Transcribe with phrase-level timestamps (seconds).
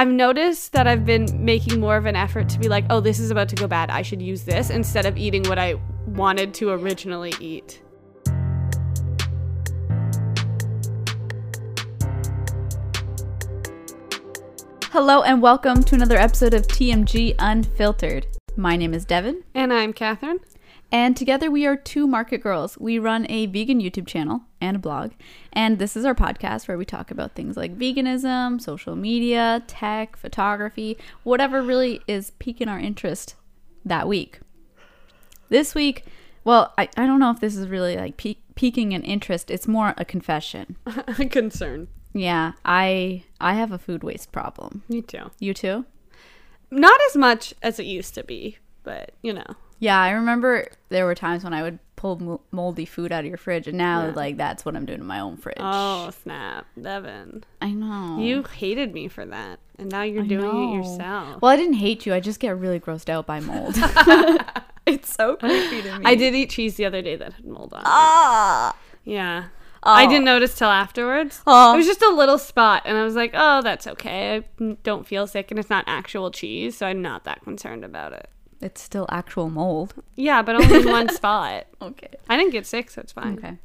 [0.00, 3.18] I've noticed that I've been making more of an effort to be like, oh, this
[3.18, 3.90] is about to go bad.
[3.90, 5.74] I should use this instead of eating what I
[6.06, 7.82] wanted to originally eat.
[14.84, 18.26] Hello and welcome to another episode of TMG Unfiltered.
[18.56, 20.40] My name is Devin, And I'm Catherine.
[20.92, 22.76] And together we are two market girls.
[22.78, 25.12] We run a vegan YouTube channel and a blog,
[25.52, 30.16] and this is our podcast where we talk about things like veganism, social media, tech,
[30.16, 33.34] photography, whatever really is piquing our interest
[33.84, 34.40] that week.
[35.48, 36.04] This week,
[36.44, 39.50] well, I, I don't know if this is really like pique, piquing an interest.
[39.50, 40.76] It's more a confession.
[40.86, 41.88] A concern.
[42.12, 44.82] Yeah, I I have a food waste problem.
[44.88, 45.30] Me too.
[45.38, 45.84] You too?
[46.70, 49.56] Not as much as it used to be, but you know.
[49.80, 53.36] Yeah, I remember there were times when I would pull moldy food out of your
[53.38, 54.12] fridge, and now Yeah.
[54.14, 55.56] like that's what I'm doing in my own fridge.
[55.58, 56.66] Oh, snap.
[56.80, 57.44] Devin.
[57.60, 58.18] I know.
[58.20, 59.58] You hated me for that.
[59.78, 60.72] And now you're doing know.
[60.72, 61.40] it yourself.
[61.42, 62.14] Well, I didn't hate you.
[62.14, 63.74] I just get really grossed out by mold.
[64.86, 66.04] it's so creepy to me.
[66.04, 67.86] I did eat cheese the other day that had mold on it.
[67.86, 68.76] Ah.
[69.04, 69.44] Yeah.
[69.82, 70.08] I Oh.
[70.10, 71.40] didn't notice till afterwards.
[71.46, 71.72] Oh.
[71.72, 74.36] It was just a little spot, and I was like, "Oh, that's okay.
[74.60, 78.12] I don't feel sick, and it's not actual cheese, so I'm not that concerned about
[78.12, 78.28] it."
[78.60, 79.94] It's still actual mold.
[80.16, 81.66] Yeah, but only in one spot.
[81.80, 82.08] Okay.
[82.28, 83.38] I didn't get sick, so it's fine.
[83.38, 83.56] Okay.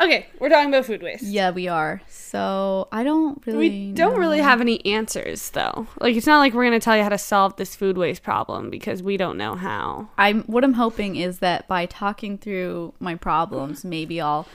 [0.00, 1.24] Okay, we're talking about food waste.
[1.24, 2.00] Yeah, we are.
[2.08, 3.68] So I don't really.
[3.68, 5.86] We don't really have any answers, though.
[6.00, 8.70] Like, it's not like we're gonna tell you how to solve this food waste problem
[8.70, 10.08] because we don't know how.
[10.16, 10.42] I'm.
[10.44, 14.46] What I'm hoping is that by talking through my problems, maybe I'll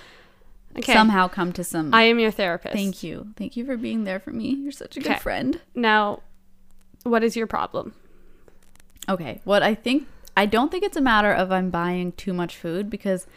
[0.78, 0.94] Okay.
[0.94, 1.94] somehow come to some.
[1.94, 2.74] I am your therapist.
[2.76, 3.28] Thank you.
[3.38, 4.50] Thank you for being there for me.
[4.56, 5.10] You're such a Okay.
[5.14, 5.62] good friend.
[5.76, 6.22] Now,
[7.04, 7.94] what is your problem?
[9.08, 12.58] Okay, what I think I don't think it's a matter of I'm buying too much
[12.58, 13.28] food because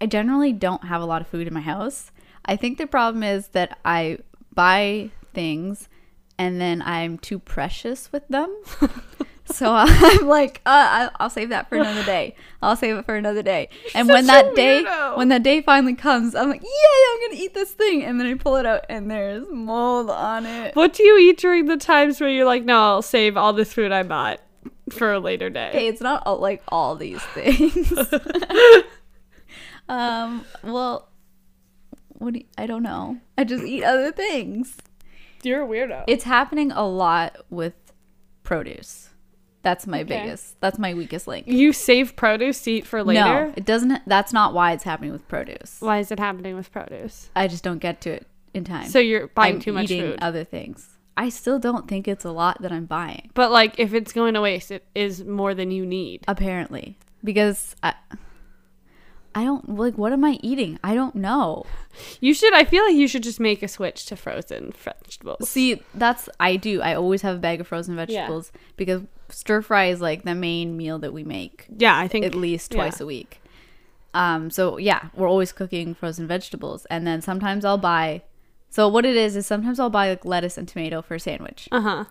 [0.00, 2.10] I generally don't have a lot of food in my house.
[2.44, 4.18] I think the problem is that I
[4.52, 5.88] buy things
[6.36, 8.54] and then I'm too precious with them.
[9.44, 12.34] so I'm like, uh, I'll save that for another day.
[12.60, 13.68] I'll save it for another day.
[13.94, 14.82] And when such that day,
[15.14, 18.04] when that day finally comes, I'm like, yay, I'm gonna eat this thing.
[18.04, 20.74] And then I pull it out and there's mold on it.
[20.74, 23.72] What do you eat during the times where you're like, no, I'll save all this
[23.72, 24.40] food I bought
[24.92, 25.68] for a later day?
[25.70, 27.92] Okay, it's not all, like all these things.
[29.88, 31.08] um, well,
[32.18, 33.18] what do you, I don't know.
[33.36, 34.76] I just eat other things.
[35.42, 36.04] You're a weirdo.
[36.06, 37.74] It's happening a lot with
[38.44, 39.08] produce.
[39.62, 40.20] That's my Okay.
[40.22, 40.60] biggest.
[40.60, 41.46] That's my weakest link.
[41.46, 43.20] you save produce to eat for later?
[43.46, 44.02] No, it doesn't.
[44.06, 45.76] That's not why it's happening with produce.
[45.80, 47.30] Why is it happening with produce?
[47.36, 48.88] I just don't get to it in time.
[48.88, 50.18] So you're buying I'm too much eating food.
[50.20, 50.88] other things.
[51.16, 53.30] I still don't think it's a lot that I'm buying.
[53.34, 56.24] but like if it's going to waste, it is more than you need.
[56.26, 57.94] Apparently, because I,
[59.34, 59.96] I don't like.
[59.96, 60.78] What am I eating?
[60.82, 61.64] I don't know.
[62.20, 65.48] You should I feel like you should just make a switch to frozen vegetables.
[65.48, 66.80] See, that's I do.
[66.80, 70.76] I always have a bag of frozen vegetables because stir fry is like the main
[70.76, 72.76] meal that we make Yeah, I think at least yeah.
[72.76, 73.40] twice a week.
[74.14, 78.22] Um, so yeah, we're always cooking frozen vegetables, and then sometimes I'll buy.
[78.74, 81.68] So what it is is sometimes I'll buy like lettuce and tomato for a sandwich,
[81.70, 82.06] Uh-huh.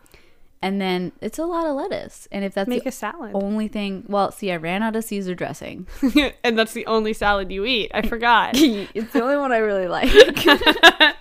[0.61, 2.27] and then it's a lot of lettuce.
[2.31, 3.31] And if that's Make the a salad.
[3.33, 5.87] only thing, well, see, I ran out of Caesar dressing.
[6.43, 7.89] and that's the only salad you eat.
[7.95, 8.51] I forgot.
[8.55, 10.07] it's the only one I really like.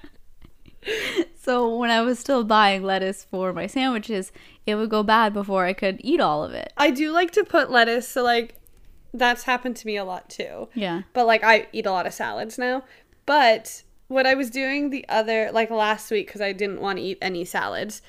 [1.40, 4.32] so when I was still buying lettuce for my sandwiches,
[4.66, 6.72] it would go bad before I could eat all of it.
[6.76, 8.56] I do like to put lettuce, so like
[9.14, 10.68] that's happened to me a lot too.
[10.74, 11.02] Yeah.
[11.14, 12.84] But like I eat a lot of salads now.
[13.26, 17.04] But what I was doing the other like last week cuz I didn't want to
[17.04, 18.02] eat any salads.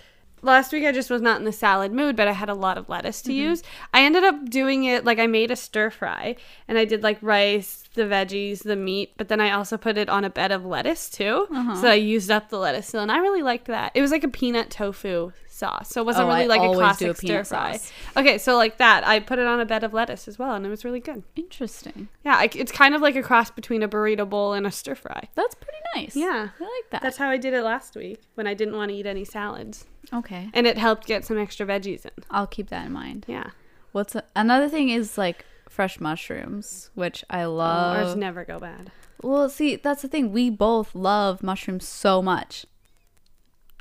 [0.44, 2.78] Last week I just was not in the salad mood, but I had a lot
[2.78, 3.50] of lettuce to mm-hmm.
[3.50, 3.64] use.
[3.94, 6.36] I ended up doing it like I made a stir fry
[6.68, 10.10] and I did like rice, the veggies, the meat, but then I also put it
[10.10, 11.48] on a bed of lettuce too.
[11.52, 11.76] Uh-huh.
[11.76, 13.92] So I used up the lettuce still and I really liked that.
[13.94, 15.90] It was like a peanut tofu sauce.
[15.90, 17.74] So it wasn't Oh, really I like a do a classic stir peanut fry.
[17.74, 17.92] sauce.
[18.18, 20.66] Okay, so like that, I put it on a bed of lettuce as well and
[20.66, 21.22] it was really good.
[21.36, 22.08] Interesting.
[22.26, 24.96] Yeah, I, it's kind of like a cross between a burrito bowl and a stir
[24.96, 25.30] fry.
[25.36, 26.16] That's pretty nice.
[26.16, 26.50] Yeah.
[26.60, 27.02] I like that.
[27.04, 29.86] That's how I did it last week when I didn't want to eat any salads.
[30.14, 30.50] Okay.
[30.54, 32.12] And it helped get some extra veggies in.
[32.30, 33.26] I'll keep that in mind.
[33.28, 33.52] Yeah.
[33.92, 37.98] What's a- another thing is like fresh mushrooms, which I love.
[37.98, 38.92] Ours never go bad.
[39.22, 40.32] well, see, that's the thing.
[40.32, 42.66] We both love mushrooms so much.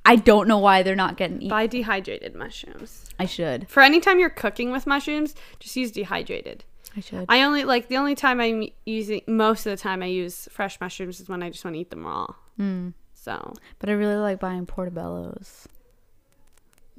[0.04, 1.48] I don't know why they're not getting eaten.
[1.50, 3.04] Buy dehydrated mushrooms.
[3.18, 3.68] I should.
[3.68, 6.64] For any time you're cooking with mushrooms, just use dehydrated.
[6.96, 7.26] I should.
[7.28, 10.80] I only like the only time I'm using most of the time I use fresh
[10.80, 12.26] mushrooms is when I just want to eat them raw.
[12.58, 12.94] Mm.
[13.14, 15.66] So But I really like buying portobellos.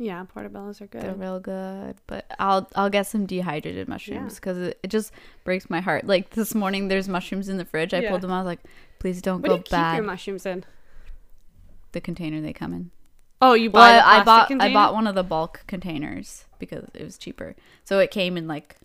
[0.01, 1.01] Yeah, portobellos are good.
[1.03, 5.11] They're real good, but I'll I'll get some dehydrated mushrooms because it, it just
[5.43, 6.05] breaks my heart.
[6.07, 7.93] Like this morning, there's mushrooms in the fridge.
[7.93, 8.09] I Yeah.
[8.09, 8.31] pulled them.
[8.31, 8.59] I was like,
[8.99, 9.95] please don't What do go you keep bad.
[9.97, 10.65] your mushrooms in?
[11.93, 12.89] the container they come in.
[13.41, 14.69] Oh, you buy Well, I, I bought container?
[14.69, 17.53] I bought one of the bulk containers because it was cheaper.
[17.83, 18.77] So it came in like,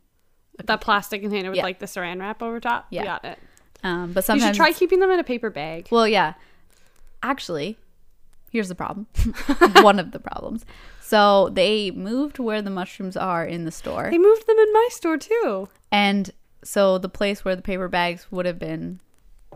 [0.64, 1.62] that plastic container with Yeah.
[1.62, 2.86] like the saran wrap over top.
[2.90, 3.04] Yeah.
[3.04, 3.38] got it.
[3.84, 5.86] um, but You should try keeping them in a paper bag.
[5.92, 6.34] Well, yeah.
[7.22, 7.78] Actually,
[8.50, 9.06] here's the problem.
[9.82, 10.64] One of the problems.
[11.00, 14.08] So they moved where the mushrooms are in the store.
[14.10, 15.68] They moved them in my store too.
[15.92, 16.30] And
[16.64, 19.00] so the place where the paper bags would have been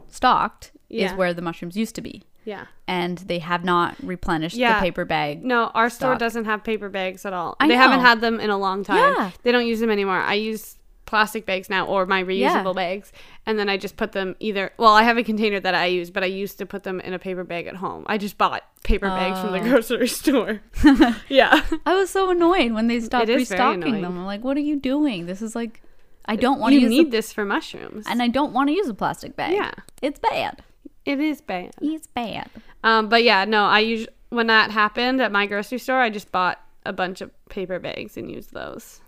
[0.08, 1.06] stocked Yeah.
[1.12, 2.22] is where the mushrooms used to be.
[2.44, 2.66] Yeah.
[2.88, 4.74] And they have not replenished Yeah.
[4.76, 5.44] the paper bag.
[5.44, 6.18] No, our store Stock.
[6.20, 7.56] doesn't have paper bags at all.
[7.60, 9.14] I they haven't had them in a long time.
[9.16, 9.30] Yeah.
[9.42, 10.18] They don't use them anymore.
[10.20, 10.76] I use
[11.10, 12.82] plastic bags now or my reusable Yeah.
[12.84, 13.12] bags
[13.46, 16.08] and then I just put them either well, I have a container that I use,
[16.10, 18.04] but I used to put them in a paper bag at home.
[18.06, 19.68] I just bought paper bags from the Oh.
[19.70, 20.60] grocery store.
[21.28, 21.62] yeah.
[21.84, 24.18] I was so annoyed when they stopped restocking them.
[24.18, 25.26] I'm like, what are you doing?
[25.26, 25.82] This is like,
[26.26, 28.06] I don't want to You use need a, this for mushrooms.
[28.08, 29.52] and I don't want to use a plastic bag.
[29.54, 29.72] Yeah.
[30.00, 30.62] It's bad.
[31.04, 31.72] it is bad.
[31.82, 32.48] It's bad.
[32.84, 36.30] Um, but yeah, no, I us- when that happened at my grocery store, I just
[36.30, 39.00] bought a bunch of paper bags and used those.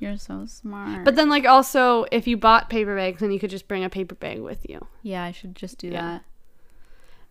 [0.00, 1.04] You're so smart.
[1.04, 3.90] But then, like, also, if you bought paper bags, then you could just bring a
[3.90, 4.86] paper bag with you.
[5.02, 6.20] yeah, I should just do Yeah.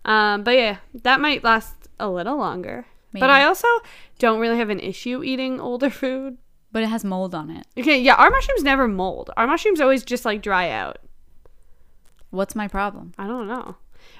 [0.05, 0.09] that.
[0.09, 2.85] Um, but yeah, that might last a little longer.
[3.11, 3.21] Maybe.
[3.21, 3.67] But I also
[4.19, 6.37] don't really have an issue eating older food.
[6.71, 7.65] But it has mold on it.
[7.77, 9.31] Okay, yeah, our mushrooms never mold.
[9.35, 10.99] Our mushrooms always just like dry out.
[12.29, 13.13] What's my problem?
[13.17, 13.75] I don't know.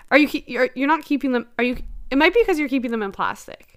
[0.09, 1.47] Are you you're you're not keeping them?
[1.59, 1.77] Are you?
[2.09, 3.68] It might be because you're keeping them in plastic.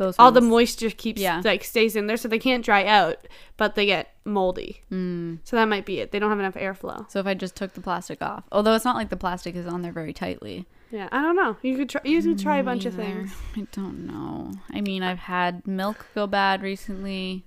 [0.00, 1.42] Those All the moisture keeps Yeah.
[1.44, 3.18] like stays in there, so they can't dry out,
[3.58, 4.80] but they get moldy.
[4.90, 5.40] Mm.
[5.44, 6.10] So that might be it.
[6.10, 7.10] They don't have enough airflow.
[7.10, 9.66] So if I just took the plastic off, although it's not like the plastic is
[9.66, 10.66] on there very tightly.
[10.90, 11.58] Yeah, I don't know.
[11.60, 12.00] You could try.
[12.02, 13.30] You could try a bunch of things.
[13.56, 14.52] I don't know.
[14.72, 17.44] I mean, I've had milk go bad recently.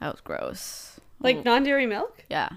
[0.00, 0.98] That was gross.
[1.20, 2.24] Like Oh, non-dairy milk.
[2.30, 2.48] yeah,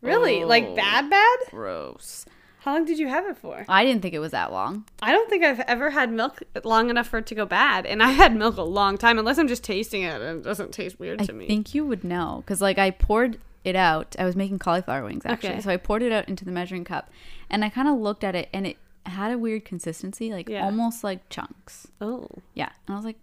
[0.00, 0.46] Really?
[0.46, 0.74] Like Oh.
[0.74, 1.38] bad, bad?
[1.50, 2.24] gross.
[2.60, 3.64] How long did you have it for?
[3.68, 4.84] I didn't think it was that long.
[5.02, 8.02] I don't think I've ever had milk long enough for it to go bad, and
[8.02, 9.18] I had milk a long time.
[9.18, 11.46] Unless I'm just tasting it and it doesn't taste weird I to me.
[11.46, 14.14] I think you would know because, like, I poured it out.
[14.18, 15.60] I was making cauliflower wings actually, Okay.
[15.60, 17.10] so I poured it out into the measuring cup,
[17.50, 18.76] and I kind of looked at it, and it
[19.06, 20.64] had a weird consistency, like Yeah.
[20.64, 21.88] almost like chunks.
[22.00, 23.18] oh, Yeah, and I was like,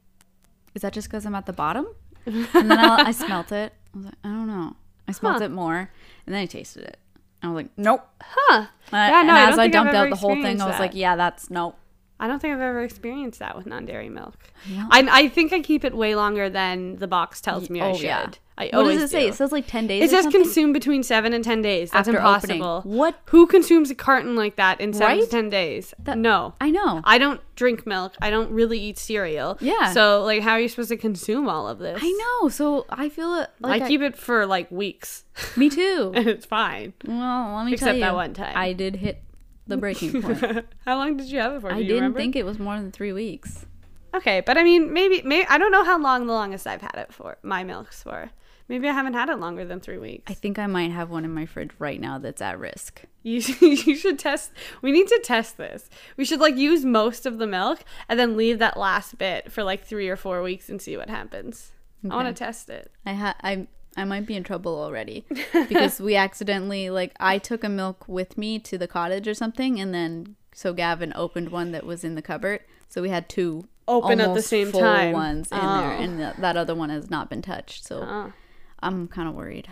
[0.73, 1.87] "Is that just because I'm at the bottom?"
[2.25, 3.73] and then I, I smelt it.
[3.93, 4.75] I was like, "I don't know."
[5.07, 5.45] I smelt Huh.
[5.45, 5.77] it more,
[6.25, 6.97] and then I tasted it.
[7.47, 8.53] I was like, "Nope." huh?
[8.57, 10.29] And, Yeah, no, and I as don't I think I've dumped ever out the whole
[10.35, 10.97] thing, I experienced was like, that.
[10.97, 11.77] "Yeah, that's nope."
[12.19, 14.37] I don't think I've ever experienced that with non-dairy milk.
[14.67, 14.87] Yeah.
[14.89, 17.93] I, I think I keep it way longer than the box tells me I Oh,
[17.93, 18.03] should.
[18.05, 18.27] yeah.
[18.59, 19.21] I What always does it say?
[19.23, 19.27] do.
[19.29, 20.03] It says like ten days.
[20.03, 20.41] It says something?
[20.41, 21.91] consume between seven and ten days.
[21.91, 22.57] That's After opening.
[22.57, 22.81] impossible.
[22.91, 23.19] What?
[23.27, 25.93] Who consumes a carton like that in seven to ten days?
[25.99, 26.55] That- no.
[26.59, 27.01] I know.
[27.03, 28.15] I don't drink milk.
[28.19, 29.57] I don't really eat cereal.
[29.61, 29.91] Yeah.
[29.93, 31.99] So like, how are you supposed to consume all of this?
[32.01, 32.11] I
[32.41, 32.49] know.
[32.49, 33.49] So I feel uh, it.
[33.59, 35.25] Like I keep it for like weeks,
[35.55, 36.11] Me too.
[36.15, 36.93] and it's fine.
[37.05, 38.01] Well, let me Except tell you.
[38.01, 38.53] that one time.
[38.57, 39.21] I did hit
[39.67, 40.65] the breaking point.
[40.85, 41.69] how long did you have it for?
[41.69, 42.19] Do I didn't remember?
[42.19, 43.65] think it was more than three weeks.
[44.15, 46.95] Okay, but I mean, maybe, maybe I don't know how long the longest I've had
[46.95, 47.37] it for.
[47.43, 48.31] My milk's for.
[48.69, 50.29] Maybe I haven't had it longer than three weeks.
[50.29, 53.03] I think I might have one in my fridge right now that's at risk.
[53.23, 54.51] You you should test.
[54.81, 55.89] We need to test this.
[56.17, 59.63] We should like use most of the milk and then leave that last bit for
[59.63, 61.71] like three or four weeks and see what happens.
[62.03, 62.91] I want to test it.
[63.05, 67.63] I ha- I I might be in trouble already because we accidentally like I took
[67.63, 71.71] a milk with me to the cottage or something, and then so Gavin opened one
[71.71, 75.13] that was in the cupboard, so we had two Open at the same time.
[75.13, 76.01] ones in there, Oh.
[76.03, 77.85] and th- that other one has not been touched.
[77.85, 78.33] So Oh.
[78.79, 79.67] I'm kind of worried.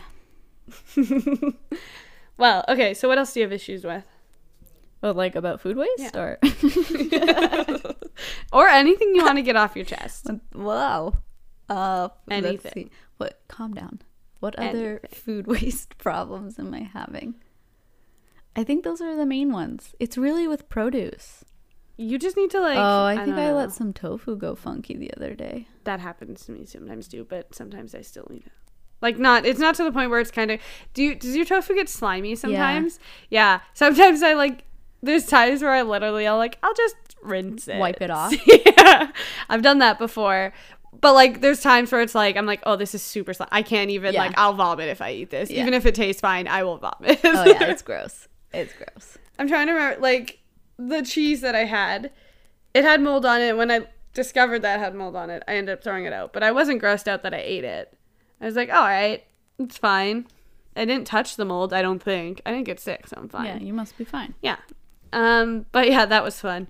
[2.38, 2.94] Well, okay.
[2.94, 4.04] So what else do you have issues with?
[5.02, 6.20] Oh, like about food waste Yeah.
[6.20, 6.40] or
[8.52, 10.30] Or anything you want to get off your chest?
[10.54, 11.14] wow.
[11.70, 12.72] Uh, let's Anything.
[12.74, 12.92] see.
[13.18, 13.40] What?
[13.48, 14.02] Calm down.
[14.42, 17.36] What other food waste problems am I having?
[18.56, 19.94] I think those are the main ones.
[20.00, 21.46] It's really with produce.
[21.98, 22.78] You just need to like.
[22.78, 25.68] oh, I, think I let some tofu go funky the other day.
[25.86, 28.52] that happens to me sometimes too, but sometimes I still eat it.
[29.02, 30.60] Like not, it's not to the point where it's kind of.
[30.94, 33.00] Do you, does your tofu get slimy sometimes?
[33.30, 33.56] Yeah.
[33.56, 33.60] yeah.
[33.74, 34.64] Sometimes I like.
[35.04, 38.34] There's times where I literally, I'll like, I'll just rinse it, Wipe it off.
[38.48, 39.12] yeah,
[39.50, 40.52] I've done that before.
[41.00, 43.50] But like, there's times where it's like, I'm like, oh, this is super slimy.
[43.52, 44.22] I can't even Yeah.
[44.22, 45.62] like, I'll vomit if I eat this, Yeah.
[45.62, 46.48] even if it tastes fine.
[46.48, 47.20] I will vomit.
[47.24, 48.28] Oh yeah, it's gross.
[48.54, 49.18] It's gross.
[49.38, 50.40] I'm trying to remember like
[50.78, 52.12] the cheese that I had.
[52.74, 53.56] It had mold on it.
[53.58, 53.82] When I
[54.14, 56.34] discovered that it had mold on it, I ended up throwing it out.
[56.34, 57.96] But I wasn't grossed out that I ate it.
[58.42, 59.24] I was like, all right,
[59.60, 60.28] it's fine.
[60.76, 61.72] I didn't touch the mold.
[61.74, 63.46] I don't think I didn't get sick, so I'm fine.
[63.46, 64.34] Yeah, you must be fine.
[64.42, 64.58] Yeah.
[65.14, 65.66] Um.
[65.72, 66.68] But yeah, that was fun.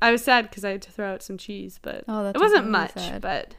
[0.00, 2.68] I was sad because I had to throw out some cheese, but Oh, it wasn't
[2.70, 2.92] much.
[2.94, 3.20] sad.
[3.20, 3.54] But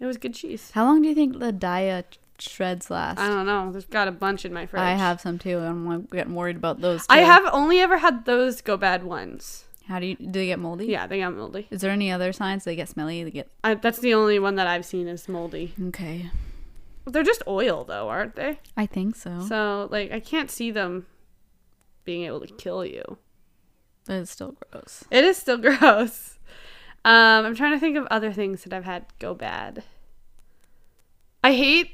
[0.00, 0.72] it was good cheese.
[0.74, 2.04] How long do you think the Daiya
[2.38, 3.20] shreds last?
[3.20, 3.70] I don't know.
[3.70, 4.82] There's got a bunch in my fridge.
[4.82, 5.58] I have some too.
[5.58, 7.06] I'm getting worried about those.
[7.08, 9.64] I have only ever had those go bad once.
[9.88, 10.86] How do you do they get moldy?
[10.86, 11.66] Yeah, they got moldy.
[11.70, 13.24] Is there any other signs they get smelly?
[13.24, 15.74] They get I, that's the only one that I've seen is moldy.
[15.88, 16.30] okay.
[17.04, 18.60] They're just oil though, aren't they?
[18.76, 19.40] I think so.
[19.48, 21.06] So like I can't see them
[22.04, 23.18] being able to kill you.
[24.06, 25.04] But it's still gross.
[25.10, 26.38] It is still gross.
[27.04, 29.82] Um, I'm trying to think of other things that I've had go bad.
[31.42, 31.90] I hate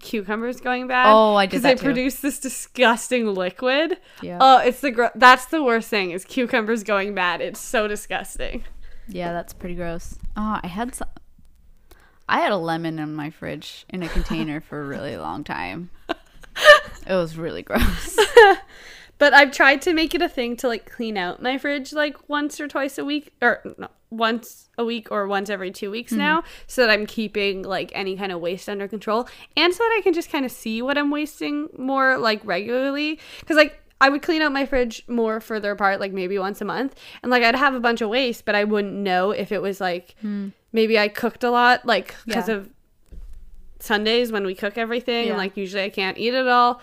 [0.00, 1.12] cucumbers going bad.
[1.12, 1.84] Oh, I did because they too.
[1.84, 3.98] produce this disgusting liquid.
[4.22, 4.38] Yeah.
[4.40, 7.40] Oh, it's the gro- that's the worst thing is cucumbers going bad.
[7.40, 8.64] It's so disgusting.
[9.08, 10.18] Yeah, that's pretty gross.
[10.36, 11.08] Oh, I had some.
[12.28, 15.90] I had a lemon in my fridge in a container for a really long time.
[17.06, 18.18] It was really gross.
[19.18, 22.28] But I've tried to make it a thing to like clean out my fridge like
[22.28, 26.12] once or twice a week or no, once a week or once every 2 weeks
[26.12, 26.20] mm-hmm.
[26.20, 29.96] now so that I'm keeping like any kind of waste under control and so that
[29.98, 34.08] I can just kind of see what I'm wasting more like regularly cuz like I
[34.08, 37.42] would clean out my fridge more further apart like maybe once a month and like
[37.42, 40.48] I'd have a bunch of waste but I wouldn't know if it was like hmm.
[40.72, 42.54] maybe I cooked a lot like cuz Yeah.
[42.54, 42.70] of
[43.80, 45.32] Sundays when we cook everything Yeah.
[45.32, 46.80] and like usually I can't eat it all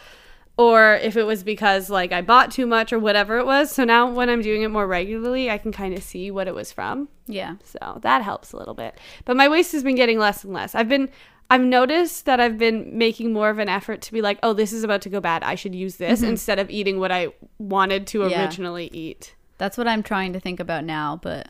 [0.58, 3.72] or if it was because like I bought too much or whatever it was.
[3.72, 6.56] So now when I'm doing it more regularly, I can kind of see what it
[6.56, 7.10] was from.
[7.28, 7.56] Yeah.
[7.64, 8.98] So that helps a little bit.
[9.26, 10.76] But my waste has been getting less and less.
[10.76, 11.10] I've been
[11.50, 14.74] I've noticed that I've been making more of an effort to be like, "Oh, this
[14.74, 15.44] is about to go bad.
[15.44, 16.30] I should use this" mm-hmm.
[16.32, 18.42] instead of eating what I wanted to Yeah.
[18.42, 19.36] originally eat.
[19.58, 21.50] That's what I'm trying to think about now, but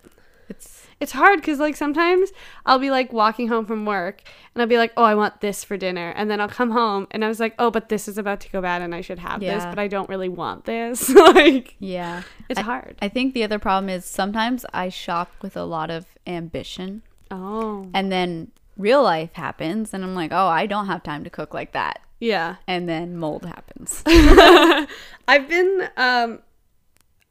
[1.00, 2.32] it's hard cuz like sometimes
[2.66, 4.22] I'll be like walking home from work
[4.54, 7.08] and I'll be like, "Oh, I want this for dinner." And then I'll come home
[7.12, 9.20] and I was like, "Oh, but this is about to go bad and I should
[9.20, 12.24] have this, but I don't really want this." like yeah.
[12.50, 12.98] it's I, hard.
[13.02, 17.90] I think the other problem is sometimes I shop with a lot of ambition Oh.
[17.94, 21.54] and then real life happens and I'm like, "Oh, I don't have time to cook
[21.54, 22.56] like that." Yeah.
[22.68, 24.04] And then mold happens.
[25.28, 26.40] I've been um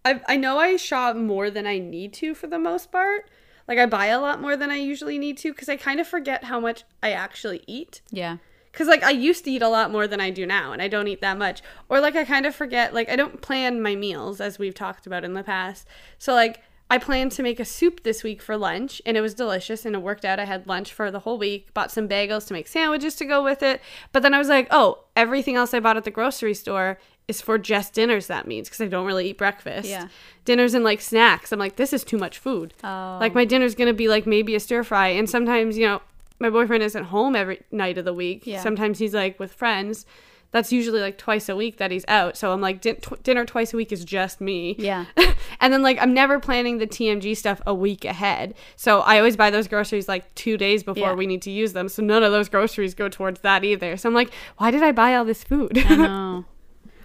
[0.05, 3.29] I I know I shop more than I need to for the most part.
[3.67, 6.07] Like I buy a lot more than I usually need to cuz I kind of
[6.07, 8.03] forget how much I actually eat.
[8.11, 8.39] yeah.
[8.73, 10.89] Cuz like I used to eat a lot more than I do now and I
[10.89, 11.63] don't eat that much.
[11.89, 15.07] Or like I kind of forget like I don't plan my meals as we've talked
[15.07, 15.87] about in the past.
[16.19, 19.33] So like I planned to make a soup this week for lunch and it was
[19.33, 20.39] delicious and it worked out.
[20.39, 23.43] I had lunch for the whole week, bought some bagels to make sandwiches to go
[23.43, 23.81] with it.
[24.13, 27.41] But then I was like, oh, everything else I bought at the grocery store is
[27.41, 29.89] for just dinners, that means, because I don't really eat breakfast.
[29.89, 30.09] Yeah.
[30.45, 31.53] Dinners and like snacks.
[31.53, 32.75] I'm like, this is too much food.
[32.85, 33.17] Oh.
[33.21, 35.09] Like my dinner's gonna be like maybe a stir fry.
[35.09, 36.03] And sometimes, you know,
[36.39, 38.47] my boyfriend isn't home every night of the week.
[38.47, 38.61] Yeah.
[38.63, 40.05] Sometimes he's like with friends.
[40.51, 42.37] That's usually like twice a week that he's out.
[42.37, 44.77] So I'm like, din- dinner twice a week is just me.
[44.79, 45.07] Yeah.
[45.61, 48.55] and then like I'm never planning the TMG stuff a week ahead.
[48.77, 51.15] So I always buy those groceries like two days before Yeah.
[51.15, 51.89] we need to use them.
[51.89, 53.97] So none of those groceries go towards that either.
[53.97, 55.77] So I'm like, why did I buy all this food?
[55.79, 56.45] I know.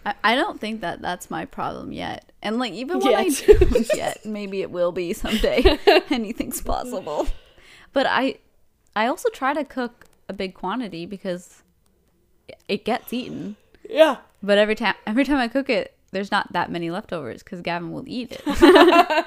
[0.06, 2.32] I, I don't think that that's my problem yet.
[2.42, 3.44] And like even when I Yet.
[3.60, 5.78] do yet, maybe it will be someday.
[6.10, 7.28] Anything's possible.
[7.94, 8.36] But I
[8.96, 11.64] I also try to cook a big quantity because
[12.68, 13.56] it gets eaten.
[13.90, 14.18] yeah.
[14.42, 17.92] But every time every time I cook it, there's not that many leftovers because Gavin
[17.92, 18.42] will eat it.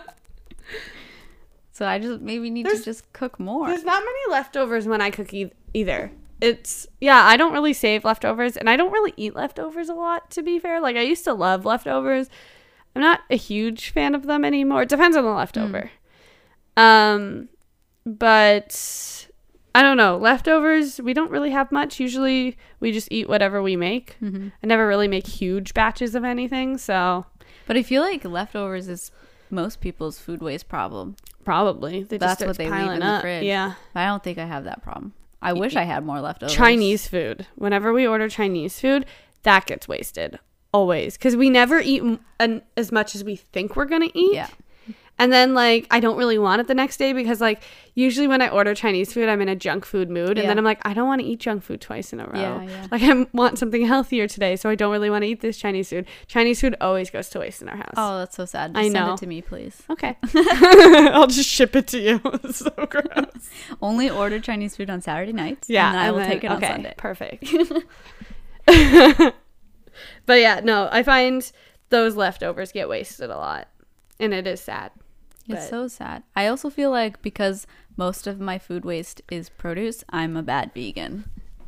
[1.72, 3.68] so I just maybe need There's- to just cook more.
[3.68, 6.10] There's not many leftovers when I cook e- either.
[6.42, 10.30] It's yeah, I don't really save leftovers and I don't really eat leftovers a lot
[10.32, 10.80] to be fair.
[10.80, 12.28] Like I used to love leftovers.
[12.96, 14.82] I'm not a huge fan of them anymore.
[14.82, 15.90] It depends on the leftover.
[16.76, 17.48] Um
[18.04, 19.28] but
[19.74, 20.16] I don't know.
[20.18, 22.00] Leftovers, we don't really have much.
[22.00, 24.16] Usually we just eat whatever we make.
[24.18, 27.24] hmm I never really make huge batches of anything, so
[27.66, 29.12] But I feel like leftovers is
[29.48, 31.14] most people's food waste problem.
[31.44, 33.44] probably they That's just what they leave in the fridge.
[33.44, 33.74] Yeah.
[33.94, 35.12] I don't think I have that problem.
[35.42, 36.54] I wish I had more leftovers.
[36.54, 37.46] Chinese food.
[37.56, 39.04] Whenever we order Chinese food,
[39.42, 40.38] that gets wasted
[40.72, 44.34] always because we never eat m- an, as much as we think we're gonna eat.
[44.34, 44.46] Yeah.
[45.18, 47.62] And then like I don't really want it the next day because like
[47.94, 50.46] usually when I order Chinese food, I'm in a junk food mood, and Yeah.
[50.48, 52.40] then I'm like I don't want to eat junk food twice in a row.
[52.40, 52.86] Yeah, yeah.
[52.90, 55.90] Like I want something healthier today, so I don't really want to eat this Chinese
[55.90, 56.06] food.
[56.26, 57.94] Chinese food always goes to waste in our house.
[57.96, 58.72] Oh, that's so sad.
[58.74, 59.14] I Just send know.
[59.14, 59.80] it to me, please.
[59.90, 60.16] Okay.
[60.34, 62.20] I'll just ship it to you.
[62.42, 63.50] It's so gross.
[63.80, 65.68] Only order Chinese food on Saturday nights.
[65.70, 66.94] Yeah, and I will then- take it on Sunday.
[66.96, 67.44] Perfect.
[70.26, 71.50] but yeah, no, I find
[71.90, 73.68] those leftovers get wasted a lot,
[74.18, 74.90] and it is sad.
[75.48, 76.22] It's so sad.
[76.36, 80.72] I also feel like because most of my food waste is produce, I'm a bad
[80.74, 81.24] vegan.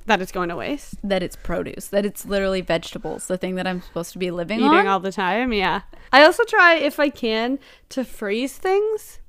[0.06, 0.96] That it's going to waste.
[1.02, 4.58] That it's produce, that it's literally vegetables, the thing that I'm supposed to be living
[4.58, 4.86] Eating on.
[4.86, 5.80] all the time, yeah.
[6.12, 9.20] I also try, if I can, to freeze things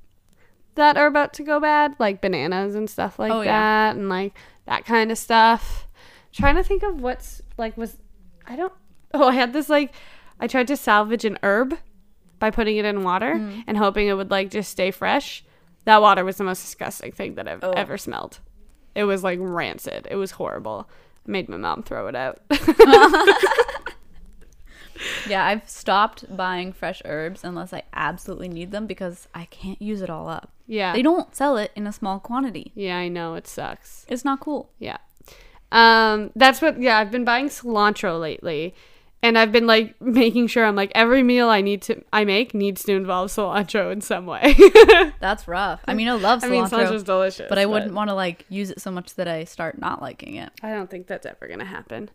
[0.74, 3.52] that are about to go bad, like bananas and stuff like Oh, yeah.
[3.92, 4.34] that, and like
[4.66, 5.88] that kind of stuff.
[6.32, 7.96] trying to think of what's like was
[8.46, 8.72] I don't.
[9.14, 9.94] Oh, I had this like
[10.38, 11.78] I tried to salvage an herb
[12.38, 13.64] by putting it in water Mm.
[13.66, 15.44] and hoping it would like just stay fresh.
[15.84, 17.70] That water was the most disgusting thing that I've Oh.
[17.72, 18.40] ever smelled.
[18.94, 20.06] It was like rancid.
[20.10, 20.88] It was horrible.
[21.24, 22.40] It made my mom throw it out.
[25.28, 30.00] Yeah, I've stopped buying fresh herbs unless I absolutely need them because I can't use
[30.00, 30.50] it all up.
[30.66, 30.94] yeah.
[30.94, 32.72] They don't sell it in a small quantity.
[32.74, 34.06] yeah, I know it sucks.
[34.08, 34.70] It's not cool.
[34.78, 34.96] Yeah.
[35.70, 38.74] Um, that's what yeah, I've been buying cilantro lately.
[39.22, 42.54] And I've been like making sure I'm like every meal I need to I make
[42.54, 44.54] needs to involve cilantro in some way.
[45.20, 45.80] That's rough.
[45.88, 47.46] I mean, I love I cilantro, mean cilantro's delicious.
[47.48, 50.36] but I wouldn't want to like use it so much that I start not liking
[50.36, 50.50] it.
[50.62, 52.10] I don't think that's ever gonna happen.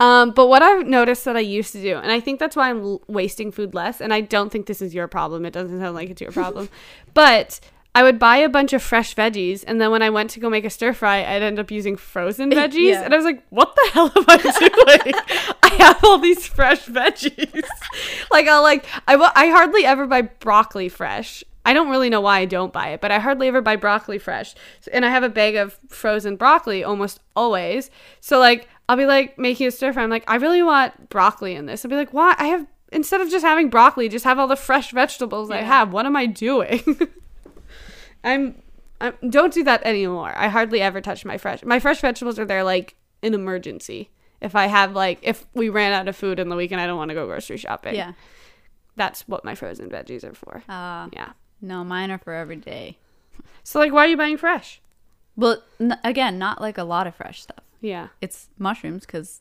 [0.00, 2.70] Um, but what I've noticed that I used to do, and I think that's why
[2.70, 5.44] I'm l- wasting food less, and I don't think this is your problem.
[5.44, 6.70] It doesn't sound like it's your problem.
[7.14, 7.60] but
[7.94, 10.48] I would buy a bunch of fresh veggies, and then when I went to go
[10.48, 12.90] make a stir fry, I'd end up using frozen eh, veggies.
[12.92, 13.02] Yeah.
[13.02, 14.36] And I was like, what the hell am I
[15.06, 15.14] doing?
[15.62, 17.64] I have all these fresh veggies.
[18.30, 21.42] like, I'll like, I, wa- I hardly ever buy broccoli fresh.
[21.66, 24.18] I don't really know why I don't buy it, but I hardly ever buy broccoli
[24.18, 24.54] fresh.
[24.92, 27.90] And I have a bag of frozen broccoli almost always.
[28.20, 30.02] So like I'll be like making a stir fry.
[30.02, 31.84] I'm like, I really want broccoli in this.
[31.84, 32.34] I'll be like, why?
[32.38, 35.92] I have instead of just having broccoli, just have all the fresh vegetables I have.
[35.92, 36.82] What am I doing?
[38.24, 38.62] I'm,
[39.00, 40.32] I'm don't do that anymore.
[40.36, 41.64] I hardly ever touch my fresh.
[41.64, 44.10] My fresh vegetables are there like an emergency.
[44.40, 46.86] If I have like if we ran out of food in the week and I
[46.86, 47.94] don't want to go grocery shopping.
[47.94, 48.12] Yeah.
[48.96, 50.62] That's what my frozen veggies are for.
[50.68, 51.30] Uh, Yeah.
[51.60, 52.98] no, mine are for every day.
[53.62, 54.80] So like why are you buying fresh?
[55.36, 57.64] Well, n- again, not like a lot of fresh stuff.
[57.80, 58.08] Yeah.
[58.20, 59.40] It's mushrooms because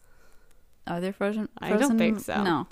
[0.88, 1.50] are they frozen?
[1.60, 1.98] I don't frozen?
[1.98, 2.42] think so.
[2.44, 2.68] No.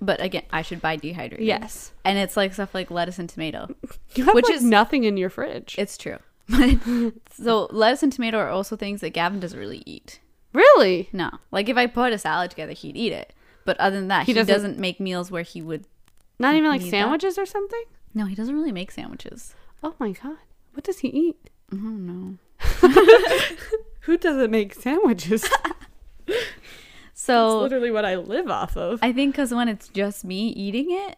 [0.00, 1.46] But again, I should buy dehydrated.
[1.46, 1.92] Yes.
[2.04, 3.68] And it's like stuff like lettuce and tomato.
[4.14, 5.76] You have Which like is- nothing in your fridge.
[5.78, 6.18] It's true.
[7.32, 10.18] so lettuce and tomato are also things that Gavin doesn't really eat.
[10.52, 11.08] really?
[11.12, 11.30] No.
[11.52, 13.32] Like if I put a salad together, he'd eat it.
[13.64, 15.84] But other than that, He he, doesn't- doesn't, make meals where he would.
[16.38, 17.02] Not even like Need that?
[17.02, 17.84] sandwiches or something?
[18.14, 19.54] No, he doesn't really make sandwiches.
[19.84, 20.38] Oh my god.
[20.72, 21.36] What does he eat?
[21.72, 22.38] I don't know.
[24.00, 25.48] Who doesn't make sandwiches?
[27.30, 28.98] It's So literally what I live off of.
[29.02, 31.16] I think because when it's just me eating it,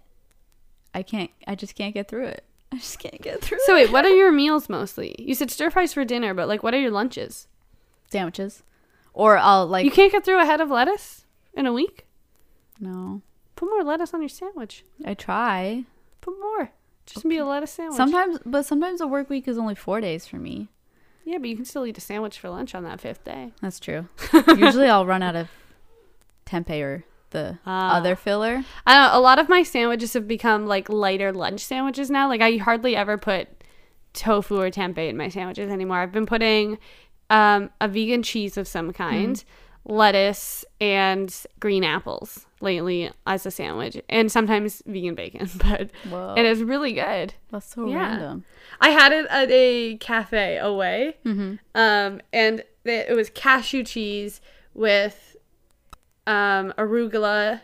[0.95, 1.31] I can't.
[1.47, 2.45] I just can't get through it.
[2.73, 3.63] I just can't get through it.
[3.67, 3.87] So it.
[3.87, 5.15] wait, what are your meals mostly?
[5.19, 7.49] You said stir fries for dinner, but like what are your lunches?
[8.11, 8.63] Sandwiches,
[9.15, 12.07] or I'll like you can't get through a head of lettuce in a week?
[12.81, 13.23] no.
[13.55, 14.85] Put more lettuce on your sandwich.
[15.05, 15.85] I try
[16.21, 16.73] Put more.
[17.07, 17.97] Just be a lettuce sandwich.
[17.97, 20.69] sometimes, but sometimes a work week is only four days for me.
[21.25, 23.53] Yeah, but you can still eat a sandwich for lunch on that fifth day.
[23.61, 24.09] That's true.
[24.57, 25.49] Usually I'll run out of
[26.53, 27.97] tempeh or the Ah.
[27.97, 28.63] other filler.
[28.87, 32.29] I know, a lot of my sandwiches have become like lighter lunch sandwiches now.
[32.29, 33.49] Like I hardly ever put
[34.13, 35.99] tofu or tempeh in my sandwiches anymore.
[35.99, 36.79] I've been putting
[37.31, 39.43] um, a vegan cheese of some kind,
[39.87, 45.49] lettuce, and green apples lately as a sandwich, and sometimes vegan bacon.
[45.59, 47.35] But Whoa, it is really good.
[47.51, 47.97] that's so Yeah.
[48.11, 48.45] random.
[48.81, 51.55] I had it at a cafe away, Mm-hmm.
[51.75, 54.41] um, and it was cashew cheese
[54.75, 55.32] with
[56.27, 57.61] um, arugula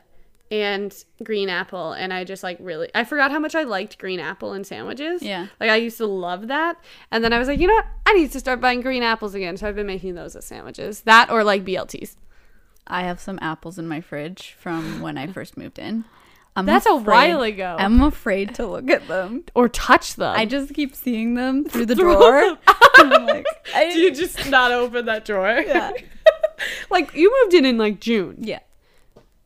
[0.50, 4.20] and green apple, and I just like really I forgot how much I liked green
[4.20, 5.22] apple in sandwiches.
[5.22, 5.48] Yeah.
[5.60, 6.76] like I used to love that,
[7.10, 9.34] and then I was like, you know what, I need to start buying green apples
[9.34, 9.56] again.
[9.56, 11.02] So I've been making those as sandwiches.
[11.02, 12.16] That or like BLTs.
[12.86, 16.04] I have some apples in my fridge from when I first moved in.
[16.56, 17.76] I'm That's a while ago.
[17.78, 19.44] I'm afraid to look at them.
[19.54, 20.34] or touch them.
[20.36, 22.58] I just keep seeing them through the drawer.
[22.98, 25.62] like, I, Do you just not open that drawer?
[25.64, 25.92] Yeah.
[26.90, 28.36] like you moved in in like June.
[28.40, 28.60] yeah.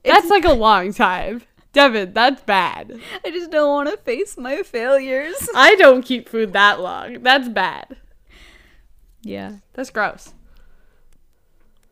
[0.04, 1.42] That's like a long time.
[1.72, 3.00] Devin, that's bad.
[3.24, 5.48] I just don't want to face my failures.
[5.54, 7.22] I don't keep food that long.
[7.22, 7.96] That's bad.
[9.22, 9.56] Yeah.
[9.74, 10.34] That's gross.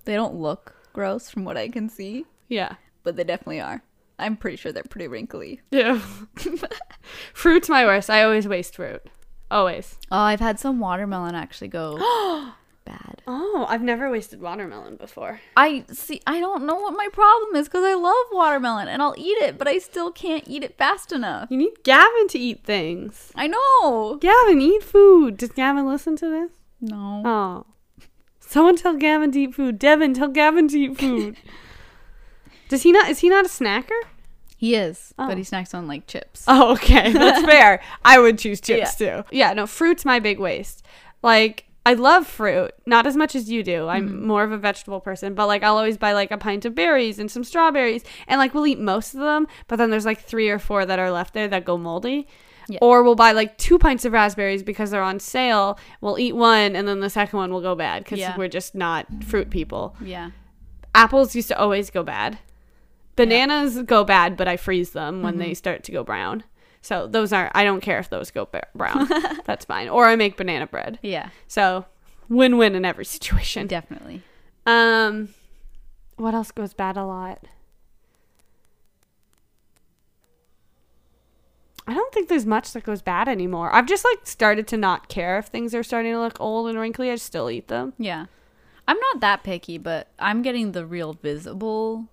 [0.04, 2.74] They don't look gross from what I can see, Yeah.
[3.04, 3.82] but they definitely are.
[4.18, 5.60] I'm pretty sure they're pretty wrinkly.
[5.70, 6.00] Yeah.
[7.32, 8.10] Fruit's my worst.
[8.10, 9.02] I always waste fruit.
[9.50, 9.96] Always.
[10.10, 11.96] Oh, I've had some watermelon actually go
[12.90, 13.22] bad.
[13.26, 15.40] Oh, I've never wasted watermelon before.
[15.56, 16.20] I see.
[16.26, 19.58] I don't know what my problem is because I love watermelon and I'll eat it,
[19.58, 21.48] but I still can't eat it fast enough.
[21.50, 23.30] You need Gavin to eat things.
[23.34, 24.16] I know.
[24.20, 25.36] Gavin, eat food.
[25.36, 26.50] Does Gavin listen to this?
[26.80, 27.22] No.
[27.24, 27.66] Oh.
[28.40, 29.78] Someone tell Gavin to eat food.
[29.78, 31.36] Devin, tell Gavin to eat food.
[32.68, 33.10] Does he not?
[33.10, 34.00] Is he not a snacker?
[34.56, 35.26] He is, Oh.
[35.26, 35.44] but he oh.
[35.44, 36.44] snacks on like chips.
[36.46, 37.12] Oh, okay.
[37.12, 37.80] That's fair.
[38.04, 39.24] I would choose chips too.
[39.30, 40.84] Yeah, no, fruit's my big waste.
[41.22, 43.88] Like, I love fruit, not as much as you do.
[43.88, 44.26] I'm mm-hmm.
[44.26, 47.18] more of a vegetable person, but like, I'll always buy like a pint of berries
[47.18, 50.50] and some strawberries, and like, we'll eat most of them, but then there's like three
[50.50, 52.28] or four that are left there that go moldy.
[52.68, 52.78] Yeah.
[52.82, 55.78] Or we'll buy like two pints of raspberries because they're on sale.
[56.00, 58.36] We'll eat one, and then the second one will go bad because Yeah.
[58.36, 59.96] we're just not fruit people.
[60.00, 60.30] Yeah.
[60.94, 62.38] Apples used to always go bad.
[63.16, 65.42] Bananas go bad, but I freeze them when mm-hmm.
[65.42, 66.44] they start to go brown.
[66.82, 69.08] So those are I don't care if those go brown.
[69.44, 69.88] That's fine.
[69.88, 70.98] Or I make banana bread.
[71.02, 71.84] Yeah, So
[72.28, 73.66] win-win in every situation.
[73.66, 74.22] definitely.
[74.66, 75.30] Um,
[76.16, 77.44] what else goes bad a lot?
[81.86, 83.74] I don't think there's much that goes bad anymore.
[83.74, 86.78] I've just like started to not care if things are starting to look old and
[86.78, 87.10] wrinkly.
[87.10, 87.94] I still eat them.
[87.98, 88.26] Yeah.
[88.86, 92.06] I'm not that picky, but I'm getting the real visible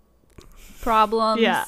[0.82, 1.42] problems.
[1.42, 1.66] Yeah.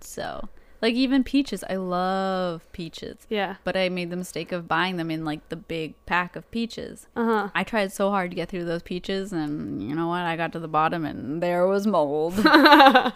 [0.00, 0.48] So,
[0.82, 3.56] like even peaches, I love peaches, Yeah.
[3.64, 7.06] but I made the mistake of buying them in like the big pack of peaches.
[7.16, 7.48] Uh huh.
[7.54, 10.22] I tried so hard to get through those peaches, and you know what?
[10.22, 12.34] I got to the bottom, and there was mold.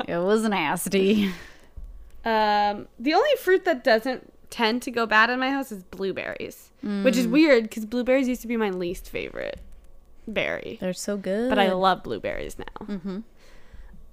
[0.09, 1.33] it was nasty.
[2.24, 6.70] Um, the only fruit that doesn't tend to go bad in my house is blueberries,
[6.83, 9.61] which is weird because blueberries used to be my least favorite
[10.29, 10.76] berry.
[10.81, 11.48] They're so good.
[11.50, 12.87] but I love blueberries now.
[12.87, 13.18] Mm-hmm.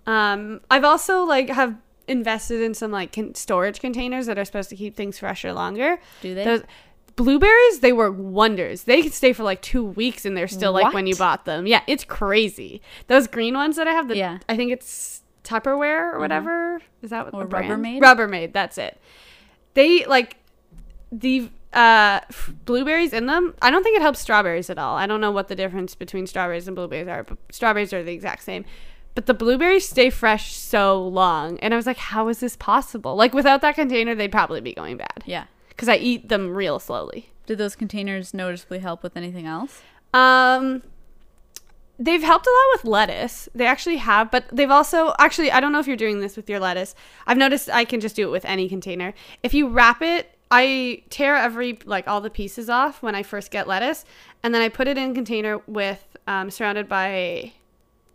[0.05, 1.75] Um, I've also like have
[2.07, 5.99] invested in some like con- storage containers that are supposed to keep things fresher longer.
[6.21, 6.43] Do they?
[6.43, 6.63] Those
[7.15, 8.83] blueberries, they work wonders.
[8.83, 11.67] They can stay for like two weeks and they're still like when you bought them.
[11.67, 12.81] Yeah, it's crazy.
[13.07, 14.39] Those green ones that I have, the, Yeah.
[14.49, 16.81] I think it's Tupperware or whatever.
[17.01, 17.83] Is that what Or the brand?
[17.83, 18.01] Rubbermaid?
[18.01, 18.53] Rubbermaid.
[18.53, 18.97] That's it.
[19.73, 20.37] They like
[21.11, 25.07] the uh f- blueberries in them i don't think it helps strawberries at all i
[25.07, 28.43] don't know what the difference between strawberries and blueberries are but strawberries are the exact
[28.43, 28.63] same
[29.15, 31.59] but the blueberries stay fresh so long.
[31.59, 33.15] And i was like how is this possible?
[33.15, 35.23] Like without that container they'd probably be going bad.
[35.25, 35.45] Yeah.
[35.69, 37.29] because i eat them real slowly.
[37.45, 39.81] Did those containers noticeably help with anything else?
[40.13, 40.83] um
[41.99, 43.47] they've helped a lot with lettuce.
[43.53, 46.49] They actually have but they've also actually i don't know if you're doing this with
[46.49, 46.95] your lettuce.
[47.27, 49.13] I've noticed i can just do it with any container.
[49.43, 53.49] If you wrap it i tear every like all the pieces off when i first
[53.49, 54.05] get lettuce
[54.43, 57.51] and then i put it in a container with um, surrounded by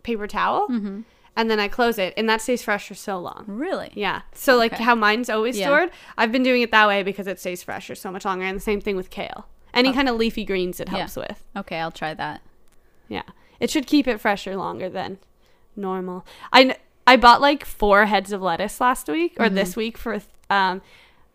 [0.03, 1.01] paper towel Mm-hmm.
[1.35, 3.91] and then i close it and that stays fresh for so long Really?
[3.95, 4.83] yeah so like Okay.
[4.83, 5.65] how mine's always Yeah.
[5.67, 8.45] stored i've been doing it that way because it stays fresh for so much longer
[8.45, 9.93] and the same thing with kale any Oh.
[9.93, 10.97] kind of leafy greens it Yeah.
[10.99, 12.41] helps with Okay, I'll try that.
[13.07, 13.23] yeah.
[13.59, 15.17] It should keep it fresher longer than
[15.75, 16.25] normal.
[16.53, 20.81] I, I bought like four heads of lettuce last week or this week for um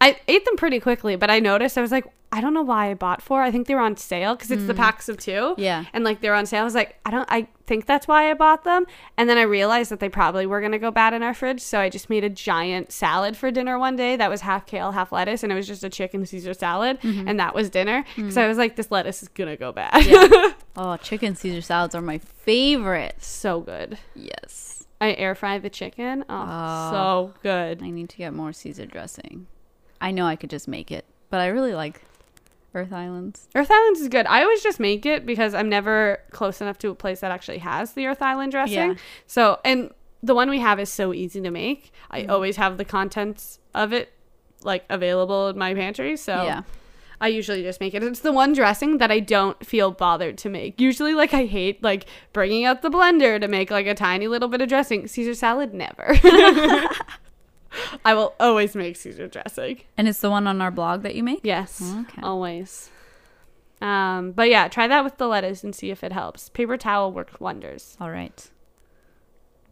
[0.00, 2.90] I ate them pretty quickly, but I noticed I was like I don't know why
[2.90, 3.42] I bought four.
[3.42, 4.78] I think they were on sale cuz it's the mm.
[4.78, 5.54] packs of 2.
[5.56, 5.84] Yeah.
[5.92, 6.62] And like they're on sale.
[6.62, 8.86] I was like I don't I think that's why I bought them.
[9.16, 11.60] And then I realized that they probably were going to go bad in our fridge,
[11.60, 14.92] so I just made a giant salad for dinner one day that was half kale,
[14.92, 17.28] half lettuce and it was just a chicken Caesar salad mm-hmm.
[17.28, 18.04] and that was dinner.
[18.16, 18.30] Mm-hmm.
[18.30, 20.54] So I was like this lettuce is going to go bad.
[20.76, 23.22] Oh, chicken Caesar salads are my favorite.
[23.22, 23.98] so good.
[24.14, 24.86] Yes.
[25.00, 26.24] I air fry the chicken.
[26.28, 26.90] Oh, Oh.
[26.90, 27.82] so good.
[27.82, 29.46] I need to get more Caesar dressing.
[30.00, 32.02] I know I could just make it, but I really like
[32.74, 33.48] Earth Islands.
[33.54, 34.26] Earth Islands is good.
[34.26, 37.58] I always just make it because I'm never close enough to a place that actually
[37.58, 38.74] has the Earth Island dressing.
[38.90, 38.94] Yeah.
[39.26, 39.90] So, and
[40.22, 41.92] the one we have is so easy to make.
[42.10, 42.30] I Mm-hmm.
[42.30, 44.12] always have the contents of it
[44.62, 46.16] like available in my pantry.
[46.16, 46.62] So, Yeah.
[47.20, 48.02] I usually just make it.
[48.02, 50.80] It's the one dressing that I don't feel bothered to make.
[50.80, 54.48] Usually, like, I hate like bringing out the blender to make like a tiny little
[54.48, 55.06] bit of dressing.
[55.06, 56.18] Caesar salad, never.
[58.04, 59.80] I will always make Caesar dressing.
[59.96, 61.40] And it's the one on our blog that you make?
[61.42, 61.82] Yes.
[61.82, 62.22] Okay.
[62.22, 62.90] Always.
[63.80, 66.48] Um, but yeah, try that with the lettuce and see if it helps.
[66.48, 67.96] Paper towel works wonders.
[68.00, 68.50] All right.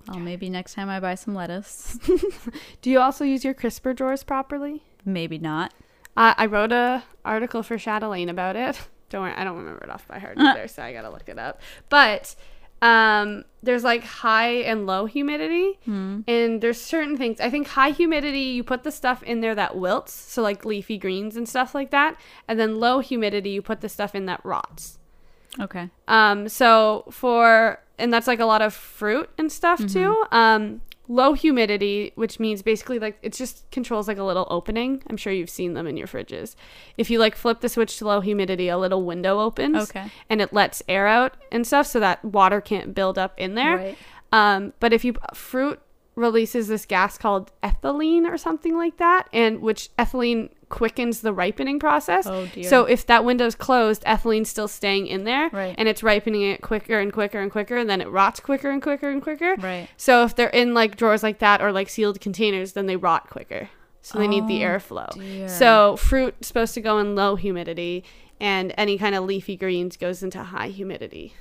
[0.09, 1.99] Well, maybe next time I buy some lettuce.
[2.83, 4.83] Do you also use your crisper drawers properly?
[5.05, 5.75] maybe not.
[6.17, 8.81] Uh, I wrote a article for Chatelaine about it.
[9.09, 11.39] Don't worry, I don't remember it off by heart either, so I gotta look it
[11.39, 11.61] up.
[11.91, 12.35] But
[12.83, 15.79] um, there's like high and low humidity,
[16.29, 17.41] and there's certain things.
[17.41, 20.99] I think high humidity, you put the stuff in there that wilts, so like leafy
[20.99, 22.17] greens and stuff like that,
[22.49, 24.99] and then low humidity, you put the stuff in that rots.
[25.61, 25.91] Okay.
[26.09, 29.93] Um, so for and that's like a lot of fruit and stuff Mm-hmm.
[29.93, 30.25] too.
[30.33, 35.03] Um, low humidity, which means basically like it just controls like a little opening.
[35.11, 36.55] I'm sure you've seen them in your fridges.
[36.97, 39.91] If you like flip the switch to low humidity, a little window opens.
[39.91, 40.11] Okay.
[40.31, 43.77] And it lets air out and stuff so that water can't build up in there.
[43.77, 43.99] Right.
[44.33, 45.81] Um, but if you fruit
[46.15, 51.79] releases this gas called ethylene or something like that, and which ethylene quickens the ripening
[51.79, 52.27] process.
[52.27, 52.65] Oh, dear.
[52.65, 55.75] So if that window's closed, ethylene's still staying in there, Right.
[55.79, 58.83] and it's ripening it quicker and quicker and quicker, and then it rots quicker and
[58.83, 59.55] quicker and quicker.
[59.57, 59.89] Right.
[59.97, 63.29] So if they're in like drawers like that or like sealed containers, then they rot
[63.31, 63.69] quicker.
[64.01, 65.13] So they need the Oh, airflow.
[65.15, 65.49] dear.
[65.49, 68.03] So fruit supposed to go in low humidity,
[68.41, 71.35] and any kind of leafy greens goes into high humidity.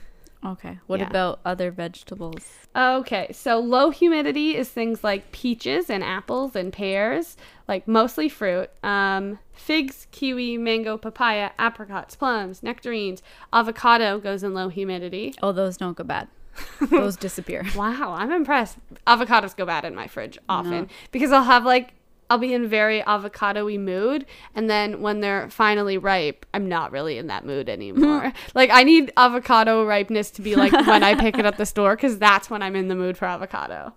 [0.45, 0.79] Okay.
[0.87, 1.07] What Yeah.
[1.07, 2.43] about other vegetables?
[2.75, 8.69] Okay, so low humidity is things like peaches and apples and pears, like mostly fruit.
[8.83, 13.21] Um, figs, kiwi, mango, papaya, apricots, plums, nectarines.
[13.53, 15.35] Avocado goes in low humidity.
[15.43, 16.27] Oh, those don't go bad.
[16.89, 17.65] those disappear.
[17.75, 18.77] Wow, I'm impressed.
[19.07, 20.87] Avocados go bad in my fridge often No.
[21.11, 21.93] because I'll have like
[22.31, 27.17] I'll be in very avocado-y mood, and then when they're finally ripe, I'm not really
[27.17, 28.31] in that mood anymore.
[28.55, 31.97] like I need avocado ripeness to be like when I pick it at the store
[31.97, 33.91] because that's when I'm in the mood for avocado.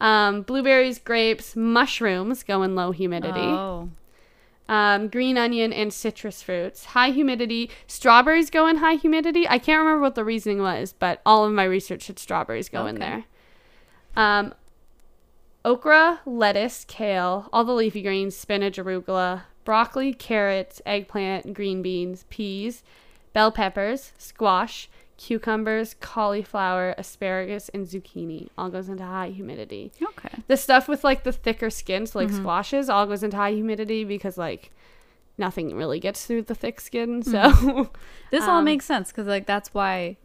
[0.00, 3.38] Um, blueberries, grapes, mushrooms go in low humidity.
[3.38, 3.90] Oh.
[4.66, 6.86] Um, green onion and citrus fruits.
[6.86, 7.70] High humidity.
[7.86, 9.46] Strawberries go in high humidity.
[9.46, 12.86] I can't remember what the reasoning was, but all of my research said strawberries go
[12.86, 13.24] in there.
[14.16, 14.54] Um,
[15.64, 22.82] okra, lettuce, kale, all the leafy greens, spinach, arugula, broccoli, carrots, eggplant, green beans, peas,
[23.32, 29.92] bell peppers, squash, cucumbers, cauliflower, asparagus, and zucchini all goes into high humidity.
[30.02, 30.30] Okay.
[30.46, 32.32] The stuff with like the thicker skin, so Mm-hmm.
[32.32, 34.70] like squashes, all goes into high humidity because like
[35.36, 37.22] nothing really gets through the thick skin.
[37.22, 37.82] So Mm-hmm.
[38.30, 40.16] This all Um, makes sense because like that's why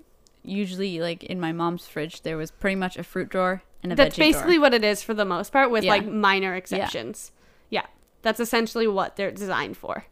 [0.43, 4.17] usually like in my mom's fridge there was pretty much a fruit drawer a that's
[4.17, 4.61] basically drawer.
[4.61, 5.91] what it is for the most part, with Yeah.
[5.91, 7.31] like minor exceptions.
[7.69, 7.85] Yeah.
[8.21, 10.05] that's essentially what they're designed for.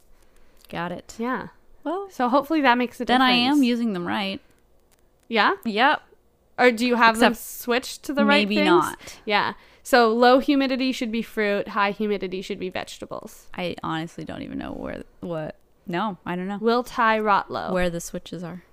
[0.69, 1.15] Got it.
[1.17, 1.47] Yeah.
[1.85, 3.31] Well, So hopefully that makes a then difference.
[3.31, 4.41] Then I am using them right.
[5.29, 5.53] Yeah.
[5.63, 6.01] Yep.
[6.59, 8.67] Or do you have them switched to the right Maybe things?
[8.67, 9.19] not.
[9.25, 9.53] Yeah.
[9.81, 13.47] So low humidity should be fruit, high humidity should be vegetables.
[13.53, 15.55] I honestly don't even know where what.
[15.87, 17.73] No, I don't know Will tie rot low.
[17.73, 18.63] where the switches are.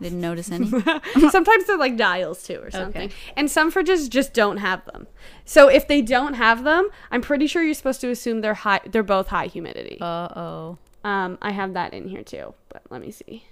[0.00, 0.68] Didn't notice any.
[1.30, 3.02] Sometimes they're like dials too or something.
[3.02, 3.14] Okay.
[3.36, 5.06] And some fridges just don't have them.
[5.44, 8.80] So if they don't have them, I'm pretty sure you're supposed to assume they're high
[8.86, 9.98] they're both high humidity.
[10.00, 10.78] uh oh.
[11.04, 13.44] Um I have that in here too, but let me see.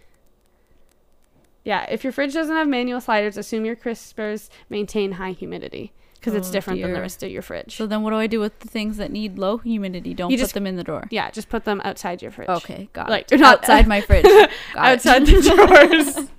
[1.65, 6.35] Yeah, if your fridge doesn't have manual sliders, assume your crispers maintain high humidity because
[6.35, 7.75] it's Oh, different than the rest of your fridge.
[7.77, 10.15] So then what do I do with the things that need low humidity?
[10.15, 11.09] Don't You put just- them in the drawer.
[11.11, 12.49] yeah, just put them outside your fridge.
[12.49, 13.41] Okay, got Like, it.
[13.41, 14.25] not- outside my fridge.
[14.77, 15.43] Outside the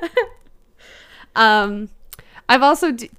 [0.00, 0.08] drawers.
[1.36, 1.90] um,
[2.48, 3.10] I've also, d-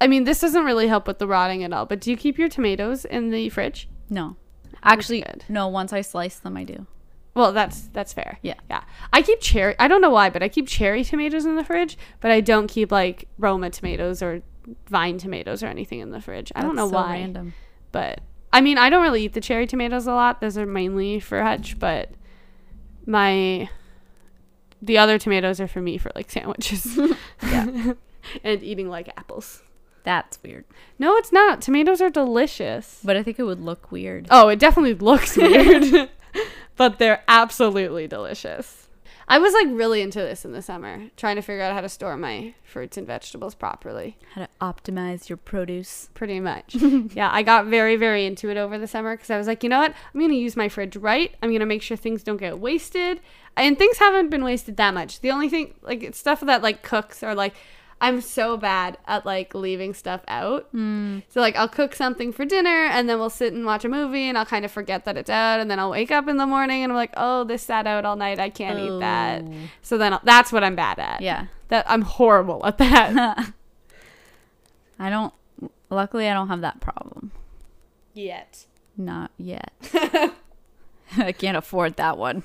[0.00, 1.86] I mean, this doesn't really help with the rotting at all.
[1.86, 3.88] But do you keep your tomatoes in the fridge?
[4.10, 4.36] No,
[4.82, 5.68] actually, no.
[5.68, 6.86] Once I slice them, I do.
[7.34, 8.38] Well, that's that's fair.
[8.42, 8.54] Yeah.
[8.70, 8.82] yeah.
[9.12, 9.74] I keep cherry.
[9.78, 11.96] I don't know why, but I keep cherry tomatoes in the fridge.
[12.20, 14.42] But I don't keep like Roma tomatoes or
[14.88, 16.52] vine tomatoes or anything in the fridge.
[16.54, 17.12] I don't know so why.
[17.12, 17.54] Random.
[17.92, 18.20] But
[18.52, 20.40] I mean, I don't really eat the cherry tomatoes a lot.
[20.40, 22.10] Those are mainly for Hutch, but
[23.06, 23.68] my
[24.80, 26.98] the other tomatoes are for me for like sandwiches.
[27.42, 27.92] Yeah.
[28.44, 29.62] and eating like apples.
[30.02, 30.64] That's weird.
[30.98, 31.60] No, it's not.
[31.60, 33.00] Tomatoes are delicious.
[33.04, 34.26] But I think it would look weird.
[34.30, 36.10] Oh, it definitely looks weird,
[36.76, 38.83] but they're absolutely delicious.
[39.26, 41.88] I was like really into this in the summer, trying to figure out how to
[41.88, 44.16] store my fruits and vegetables properly.
[44.34, 46.10] How to optimize your produce.
[46.14, 46.74] Pretty much.
[47.14, 49.68] yeah, I got very, very into it over the summer because I was like, you
[49.68, 49.94] know what?
[50.12, 51.34] I'm going to use my fridge right.
[51.42, 53.20] I'm going to make sure things don't get wasted.
[53.56, 55.20] And things haven't been wasted that much.
[55.20, 57.54] The only thing, like, it's stuff that like cooks or like,
[58.04, 60.70] I'm so bad at like leaving stuff out.
[60.74, 61.22] Mm.
[61.30, 64.28] So like I'll cook something for dinner and then we'll sit and watch a movie
[64.28, 66.46] and I'll kind of forget that it's out and then I'll wake up in the
[66.46, 68.38] morning and I'm like, "Oh, this sat out all night.
[68.38, 69.52] I can't eat that." Oh.
[69.80, 71.22] So then I'll, that's what I'm bad at.
[71.22, 71.46] Yeah.
[71.68, 73.52] That I'm horrible at that.
[74.98, 75.32] I don't.
[75.88, 77.32] Luckily, I don't have that problem.
[78.12, 78.66] Yet.
[78.98, 79.72] Not yet.
[81.16, 82.42] I can't afford that one.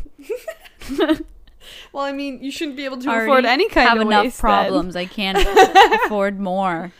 [1.94, 4.38] Well, I mean, you shouldn't be able to afford any kind have of enough waste,
[4.42, 4.42] then.
[4.42, 4.96] problems.
[4.96, 5.38] I can't
[6.06, 6.92] afford more.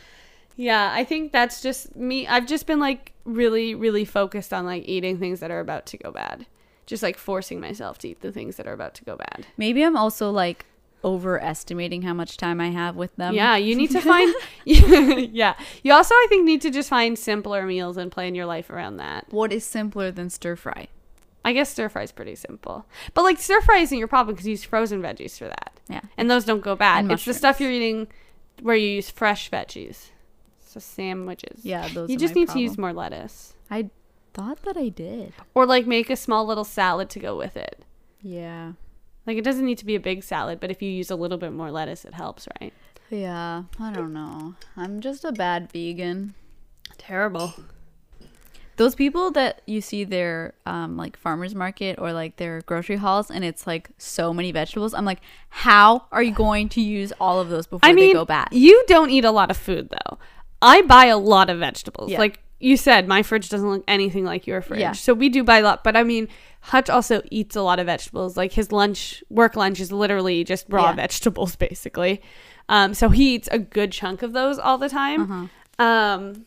[0.56, 2.26] Yeah, I think that's just me.
[2.26, 5.96] I've just been like really, really focused on like eating things that are about to
[5.96, 6.46] go bad.
[6.86, 9.46] Just like forcing myself to eat the things that are about to go bad.
[9.56, 10.66] Maybe I'm also like
[11.02, 13.34] overestimating how much time I have with them.
[13.34, 14.34] yeah, you need to find.
[14.66, 18.68] yeah, you also I think need to just find simpler meals and plan your life
[18.70, 19.26] around that.
[19.30, 20.88] What is simpler than stir fry?
[21.44, 24.46] I guess stir fry is pretty simple, but like stir fry isn't your problem because
[24.46, 26.00] you use frozen veggies for that, Yeah.
[26.16, 27.04] and those don't go bad.
[27.04, 28.08] And It's the stuff you're eating
[28.62, 30.10] where you use fresh veggies,
[30.58, 31.64] so sandwiches.
[31.64, 32.94] Yeah, those you are just my need to use problem.
[32.96, 33.54] more lettuce.
[33.70, 33.88] I
[34.34, 35.32] thought that I did.
[35.54, 37.84] or like make a small little salad to go with it.
[38.22, 38.72] Yeah.
[39.26, 41.38] Like it doesn't need to be a big salad, but if you use a little
[41.38, 42.72] bit more lettuce, it helps, right?
[43.10, 43.64] Yeah.
[43.78, 44.54] I don't know.
[44.76, 46.34] I'm just a bad vegan.
[46.98, 47.54] Terrible.
[48.80, 53.30] Those people that you see their um, like farmers market or like their grocery hauls
[53.30, 54.94] and it's like so many vegetables.
[54.94, 58.12] I'm like, how are you going to use all of those before I mean, they
[58.14, 58.48] go bad?
[58.52, 60.16] you don't eat a lot of food though.
[60.62, 62.10] I buy a lot of vegetables.
[62.10, 62.18] Yeah.
[62.20, 64.80] Like you said, my fridge doesn't look anything like your fridge.
[64.80, 64.92] Yeah.
[64.92, 66.28] So we do buy a lot, but I mean,
[66.62, 68.38] Hutch also eats a lot of vegetables.
[68.38, 70.94] Like his lunch, work lunch is literally just raw Yeah.
[70.94, 72.22] vegetables basically.
[72.70, 75.20] Um, so he eats a good chunk of those all the time.
[75.78, 75.84] Uh-huh.
[75.86, 76.44] Um,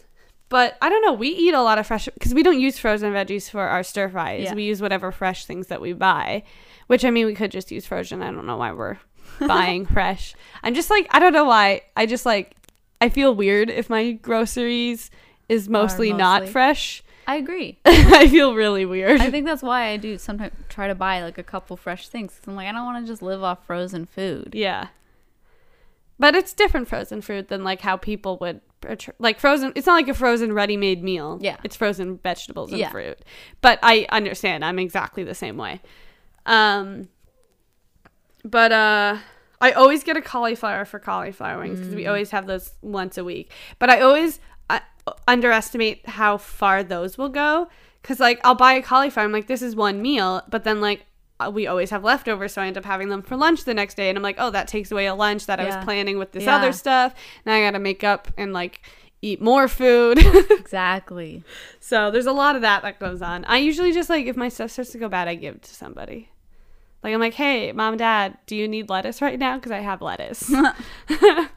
[0.54, 1.14] but I don't know.
[1.14, 4.08] We eat a lot of fresh because we don't use frozen veggies for our stir
[4.10, 4.44] fries.
[4.44, 4.54] Yeah.
[4.54, 6.44] We use whatever fresh things that we buy,
[6.86, 8.22] which I mean, we could just use frozen.
[8.22, 9.00] I don't know why we're
[9.40, 10.36] buying fresh.
[10.62, 11.82] I'm just like, I don't know why.
[11.98, 12.56] I just like,
[13.02, 15.10] I feel weird if my groceries
[15.50, 17.04] is mostly, not fresh.
[17.26, 17.80] I agree.
[17.86, 19.22] I feel really weird.
[19.22, 22.34] I think that's why I do sometimes try to buy like a couple fresh things.
[22.34, 24.52] 'cause I'm like, I don't want to just live off frozen food.
[24.54, 24.90] yeah.
[26.20, 28.62] But it's different frozen fruit than like how people would
[29.20, 29.72] like frozen.
[29.76, 31.40] It's not like a frozen ready-made meal.
[31.42, 31.58] Yeah.
[31.64, 32.90] it's frozen vegetables and Yeah.
[32.90, 33.20] fruit.
[33.62, 34.64] But I understand.
[34.66, 35.82] I'm exactly the same way.
[36.46, 37.08] Um,
[38.44, 39.18] but uh,
[39.62, 43.24] I always get a cauliflower for cauliflower wings because we always have those once a
[43.24, 43.52] week.
[43.80, 44.80] But I always uh,
[45.28, 47.70] underestimate how far those will go
[48.02, 49.26] because like I'll buy a cauliflower.
[49.26, 51.06] I'm like, this is one meal, but then like
[51.54, 54.10] we always have leftovers, so I end up having them for lunch the next day,
[54.10, 56.44] and I'm like, oh, that takes away a lunch that I was planning with this
[56.44, 56.56] Yeah.
[56.56, 57.14] other stuff.
[57.46, 58.82] Now I got to make up and like
[59.22, 60.20] eat more food.
[60.64, 61.44] Exactly.
[61.80, 63.46] so there's a lot of that that goes on.
[63.46, 65.74] I usually just like if my stuff starts to go bad, I give it to
[65.76, 66.30] somebody.
[67.04, 69.56] Like I'm like, hey, mom, dad, do you need lettuce right now?
[69.58, 70.50] Because I have lettuce.
[71.12, 71.50] like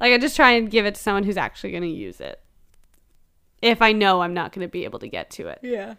[0.00, 2.40] I just try and give it to someone who's actually going to use it.
[3.62, 5.58] If I know I'm not going to be able to get to it.
[5.62, 5.94] Yeah.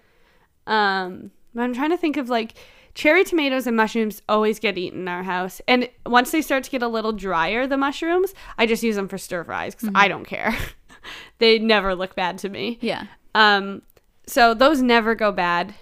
[0.66, 2.54] Um, but I'm trying to think of like
[2.94, 6.72] cherry tomatoes and mushrooms always get eaten in our house, and once they start to
[6.72, 10.08] get a little drier, the mushrooms, I just use them for stir fries because I
[10.08, 10.56] don't care.
[11.40, 12.78] they never look bad to me.
[12.82, 13.06] Yeah.
[13.36, 13.82] Um,
[14.28, 15.74] so those never go bad.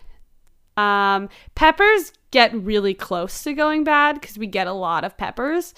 [0.77, 5.73] Um, peppers get really close to going bad because we get a lot of peppers.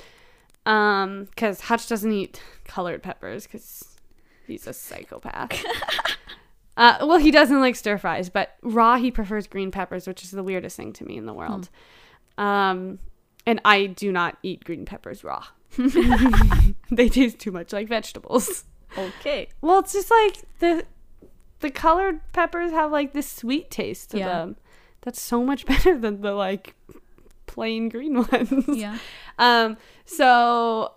[0.66, 3.98] Um, because Hutch doesn't eat colored peppers because
[4.46, 5.52] he's a psychopath.
[6.78, 10.32] uh, well, he doesn't like stir fries, but raw he prefers green peppers, which is
[10.32, 11.70] the weirdest thing to me in the world.
[12.38, 13.00] Um,
[13.46, 15.46] and I do not eat green peppers raw.
[16.92, 18.66] they taste too much like vegetables.
[18.98, 19.50] Okay.
[19.62, 20.86] Well, it's just like the
[21.60, 24.28] the colored peppers have like this sweet taste to Yeah.
[24.28, 24.56] them.
[25.02, 26.76] That's so much better than the like
[27.48, 28.66] plain green ones.
[28.68, 28.98] Yeah.
[29.40, 30.94] Um so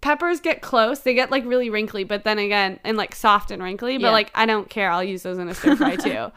[0.00, 1.00] peppers get close.
[1.00, 4.12] They get like really wrinkly, but then again and like soft and wrinkly, but Yeah.
[4.12, 4.90] like I don't care.
[4.90, 6.30] I'll use those in a stir fry too.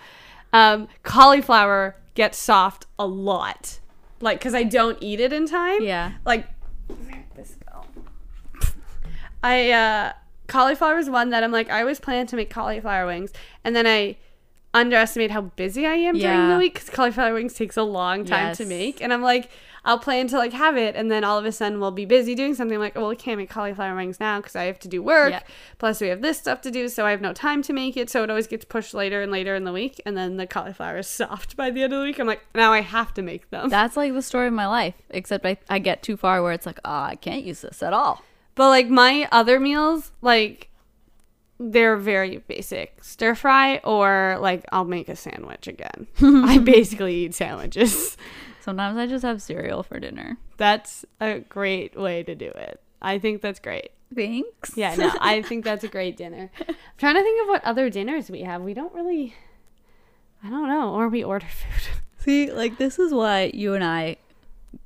[0.53, 3.79] Um cauliflower gets soft a lot.
[4.19, 6.13] Like cuz I don't eat it in time Yeah.
[6.25, 6.47] like
[7.35, 7.83] this go?
[9.43, 10.13] I uh
[10.47, 13.31] cauliflower is one that I'm like I always plan to make cauliflower wings
[13.63, 14.17] and then I
[14.73, 18.55] underestimate how busy I am during the week because cauliflower wings takes a long time
[18.55, 19.49] to make and I'm like
[19.83, 22.35] I'll plan to like have it and then all of a sudden we'll be busy
[22.35, 24.87] doing something like oh well I can't make cauliflower wings now because I have to
[24.87, 25.41] do work Yeah.
[25.79, 28.09] plus we have this stuff to do so I have no time to make it
[28.09, 30.99] so it always gets pushed later and later in the week and then the cauliflower
[30.99, 33.49] is soft by the end of the week I'm like now I have to make
[33.49, 36.53] them That's like the story of my life, except I, I get too far where
[36.53, 38.21] it's like, oh, I can't use this at all.
[38.53, 40.69] But like my other meals, like
[41.59, 43.03] they're very basic.
[43.03, 46.07] Stir fry or like I'll make a sandwich again.
[46.21, 48.17] I basically eat sandwiches.
[48.61, 50.37] Sometimes I just have cereal for dinner.
[50.57, 52.79] That's a great way to do it.
[53.01, 53.91] I think that's great.
[54.13, 54.75] Thanks.
[54.75, 56.51] Yeah, no, I think that's a great dinner.
[56.67, 58.61] I'm trying to think of what other dinners we have.
[58.61, 59.35] We don't really
[60.43, 61.91] I don't know, or we order food.
[62.17, 64.17] See, like this is why you and I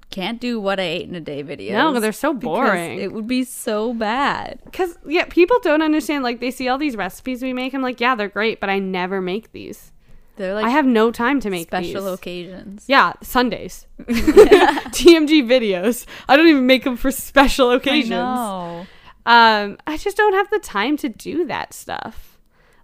[0.09, 1.71] can't do what I ate in a day videos.
[1.71, 2.99] No, they're so boring.
[2.99, 4.59] It would be so bad.
[4.71, 7.73] Cuz yeah, people don't understand like they see all these recipes we make.
[7.73, 9.91] I'm like, yeah, they're great, but I never make these.
[10.35, 12.13] They're like I have no time to make special these.
[12.13, 12.85] occasions.
[12.87, 13.85] Yeah, Sundays.
[13.99, 16.05] TMG videos.
[16.27, 18.09] I don't even make them for special I occasions.
[18.09, 18.85] know.
[19.25, 22.37] Um, I just don't have the time to do that stuff.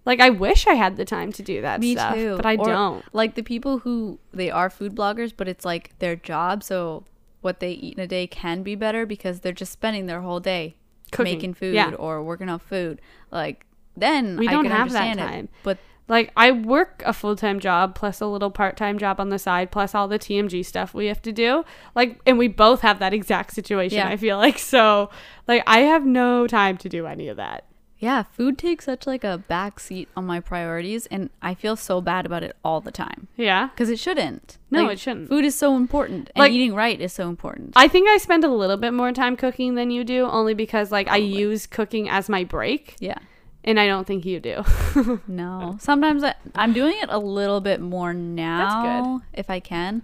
[0.04, 2.36] Like I wish I had the time to do that Me stuff, too.
[2.36, 3.04] but I Or, don't.
[3.14, 7.04] Like the people who they are food bloggers, but it's like their job, so
[7.40, 10.40] what they eat in a day can be better because they're just spending their whole
[10.40, 10.74] day
[11.12, 11.32] Cooking.
[11.34, 11.92] making food Yeah.
[11.94, 13.00] or working on food.
[13.30, 13.64] Like
[13.96, 15.22] then We I don't have that understand it.
[15.22, 15.48] time.
[15.62, 15.78] But
[16.08, 19.94] Like I work a full-time job plus a little part-time job on the side plus
[19.94, 21.64] all the TMG stuff we have to do.
[21.94, 24.08] Like and we both have that exact situation, Yeah.
[24.08, 24.58] I feel like.
[24.72, 25.10] So,
[25.48, 27.64] like I have no time to do any of that.
[27.98, 32.00] yeah, food takes such like a back seat on my priorities, and I feel so
[32.00, 33.68] bad about it all the time Yeah.
[33.68, 34.58] because it shouldn't.
[34.72, 35.28] No, Like, it shouldn't.
[35.28, 37.74] Food is so important, and Like- eating right is so important.
[37.76, 40.90] I think I spend a little bit more time cooking than you do, only because
[40.90, 43.18] like I use cooking as my break, yeah.
[43.64, 44.62] And I don't think you do.
[45.26, 45.76] No.
[45.80, 50.02] Sometimes I, I'm doing it a little bit more now if I can,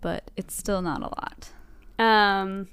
[0.00, 1.48] but it's still not a lot.
[1.98, 2.68] um,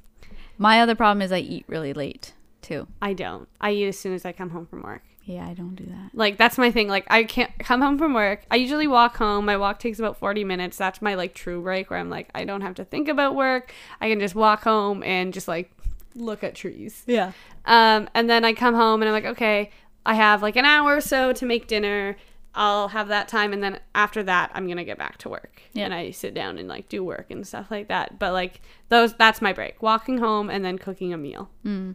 [0.58, 2.88] My other problem is I eat really late too.
[3.02, 3.48] I don't.
[3.60, 5.04] I eat as soon as I come home from work.
[5.24, 6.12] Yeah, I don't do that.
[6.14, 6.88] Like that's my thing.
[6.88, 8.44] Like I can't come home from work.
[8.52, 9.46] I usually walk home.
[9.46, 10.78] My walk takes about 40 minutes.
[10.78, 13.74] That's my like true break where I'm like I don't have to think about work.
[14.00, 15.72] I can just walk home and just like
[16.14, 17.04] look at trees.
[17.08, 17.32] Yeah.
[17.66, 19.72] Um, and then I come home and I'm like, okay,
[20.06, 22.16] I have like an hour or so to make dinner.
[22.54, 25.62] I'll have that time, and then after that, I'm gonna get back to work.
[25.74, 25.86] Yeah.
[25.86, 28.18] And I sit down and like do work and stuff like that.
[28.18, 31.50] But like those, that's my break: walking home and then cooking a meal.
[31.64, 31.92] Hmm.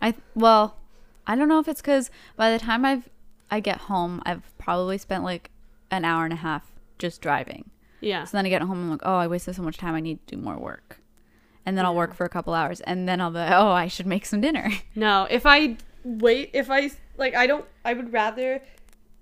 [0.00, 0.76] I well,
[1.26, 3.08] I don't know if it's cuz by the time I've
[3.50, 5.50] I get home, I've probably spent like
[5.90, 7.70] an hour and a half just driving.
[8.00, 8.24] Yeah.
[8.24, 9.94] So then I get home, and I'm like, oh, I wasted so much time.
[9.94, 11.00] I need to do more work.
[11.66, 14.06] And then I'll work for a couple hours, and then I'll be, oh, I should
[14.06, 14.70] make some dinner.
[14.94, 17.66] No, if I wait, if I like, I don't.
[17.84, 18.62] I would rather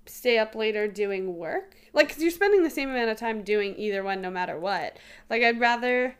[0.05, 1.75] stay up later doing work.
[1.93, 4.97] Like, cause you're spending the same amount of time doing either one, no matter what.
[5.29, 6.15] Like, I'd rather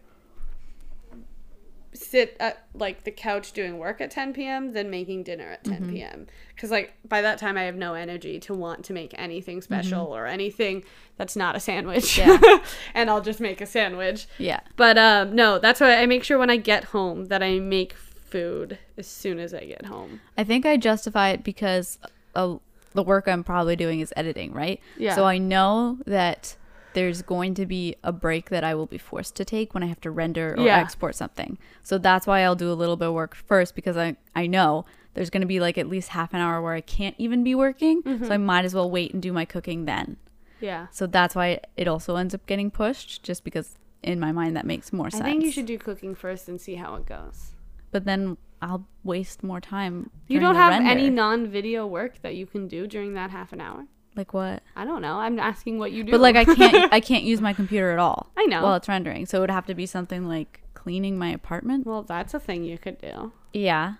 [1.98, 4.74] sit at like the couch doing work at 10 p.m.
[4.74, 6.28] than making dinner at 10 p.m.
[6.56, 10.06] Because like by that time I have no energy to want to make anything special
[10.16, 10.84] or anything
[11.18, 12.18] that's not a sandwich.
[12.18, 12.40] Yeah.
[12.94, 14.28] and I'll just make a sandwich.
[14.38, 14.60] yeah.
[14.76, 17.96] But um, no, that's why I make sure when I get home that I make
[18.30, 20.22] food as soon as I get home.
[20.38, 21.98] I think I justify it because
[22.36, 22.56] uh,
[22.94, 24.80] the work I'm probably doing is editing, right?
[24.98, 25.16] Yeah.
[25.16, 26.56] So I know that
[26.94, 29.88] there's going to be a break that I will be forced to take when I
[29.88, 30.78] have to render or Yeah.
[30.80, 31.58] export something.
[31.84, 34.86] So that's why I'll do a little bit of work first because I, I know
[35.14, 37.54] there's going to be like at least half an hour where I can't even be
[37.56, 38.02] working.
[38.04, 38.26] Mm-hmm.
[38.26, 40.18] So I might as well wait and do my cooking then.
[40.60, 40.88] Yeah.
[40.92, 44.66] So that's why it also ends up getting pushed just because in my mind that
[44.66, 45.22] makes more sense.
[45.22, 47.52] I think you should do cooking first and see how it goes.
[47.98, 50.12] But then I'll waste more time.
[50.28, 50.88] You don't have render.
[50.88, 53.88] any non-video work that you can do during that half an hour?
[54.16, 54.62] like what?
[54.76, 55.18] I don't know.
[55.18, 56.12] I'm asking what you do.
[56.12, 58.32] But like I can't I can't use my computer at all.
[58.38, 58.62] I know.
[58.62, 59.26] While it's rendering.
[59.26, 61.88] So it would have to be something like cleaning my apartment.
[61.88, 63.32] well, that's a thing you could do.
[63.52, 63.96] Yeah.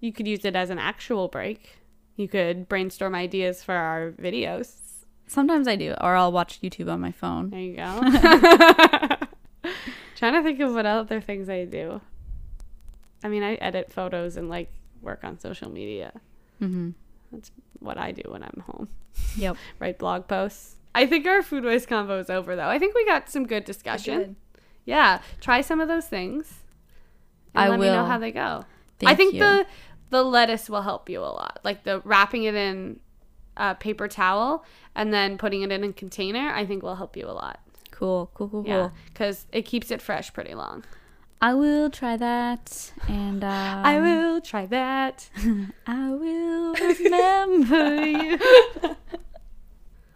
[0.00, 1.78] You could use it as an actual break.
[2.16, 4.74] You could brainstorm ideas for our videos.
[5.26, 5.94] Sometimes I do.
[6.02, 7.48] Or I'll watch YouTube on my phone.
[7.48, 8.00] There you go.
[10.16, 12.02] Trying to think of what other things I do.
[13.22, 16.12] I mean, I edit photos and like work on social media.
[16.60, 16.90] Mm-hmm.
[17.32, 17.50] That's
[17.80, 18.88] what I do when I'm home.
[19.36, 19.56] Yep.
[19.78, 20.76] Write blog posts.
[20.94, 22.68] I think our food waste combo is over though.
[22.68, 24.36] I think we got some good discussion.
[24.84, 26.62] Yeah, try some of those things.
[27.54, 28.64] And I let me know how they go.
[28.98, 29.40] Thank I think you.
[29.40, 29.66] the
[30.10, 31.60] the lettuce will help you a lot.
[31.62, 33.00] Like the wrapping it in
[33.56, 34.64] a paper towel
[34.94, 37.60] and then putting it in a container, I think will help you a lot.
[37.90, 38.30] Cool.
[38.34, 38.48] Cool.
[38.48, 38.64] Cool.
[38.64, 38.70] Cool.
[38.70, 40.84] Yeah, because it keeps it fresh pretty long.
[41.40, 42.92] I will try that.
[43.08, 45.30] And uh, I will try that.
[45.86, 48.38] I will remember you.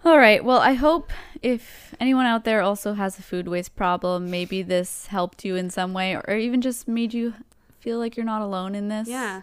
[0.05, 0.45] All right.
[0.45, 1.13] Well, I hope
[1.43, 5.71] if anyone out there also has a food waste problem, maybe this helped you in
[5.71, 7.35] some way or even just made you
[7.79, 9.09] feel like you're not alone in this.
[9.09, 9.43] Yeah.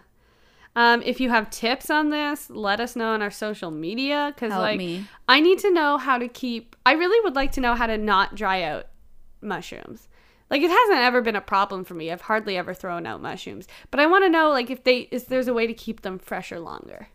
[0.76, 4.52] Um, if you have tips on this, let us know on our social media because
[4.52, 5.04] like me.
[5.28, 6.76] I need to know how to keep.
[6.86, 8.86] I really would like to know how to not dry out
[9.40, 10.08] mushrooms.
[10.50, 12.10] Like it hasn't ever been a problem for me.
[12.10, 15.24] I've hardly ever thrown out mushrooms, but I want to know like if they is
[15.24, 17.08] there's a way to keep them fresher longer.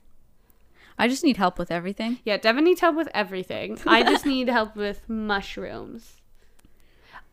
[0.98, 2.20] I just need help with everything.
[2.24, 3.78] Yeah, Devin needs help with everything.
[3.86, 6.22] I just need help with mushrooms.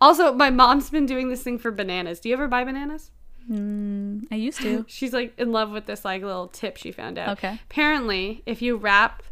[0.00, 2.18] Also, my mom's been doing this thing for bananas.
[2.18, 3.12] Do you ever buy bananas?
[3.48, 4.84] Mm, I used to.
[4.88, 7.38] She's like in love with this like little tip she found out.
[7.38, 7.60] Okay.
[7.70, 9.22] Apparently, if you wrap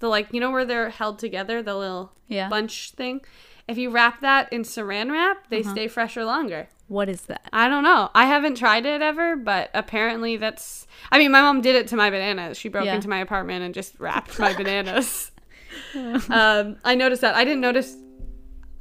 [0.00, 2.48] the like you know where they're held together, the little Yeah.
[2.48, 3.20] bunch thing,
[3.68, 5.72] if you wrap that in saran wrap, they Uh-huh.
[5.72, 6.68] stay fresher longer.
[6.88, 7.42] What is that?
[7.52, 8.10] I don't know.
[8.14, 10.86] I haven't tried it ever, but apparently that's.
[11.10, 12.56] I mean, my mom did it to my bananas.
[12.58, 12.94] She broke Yeah.
[12.94, 15.32] into my apartment and just wrapped my bananas.
[16.30, 17.34] um, I noticed that.
[17.34, 17.96] I didn't notice.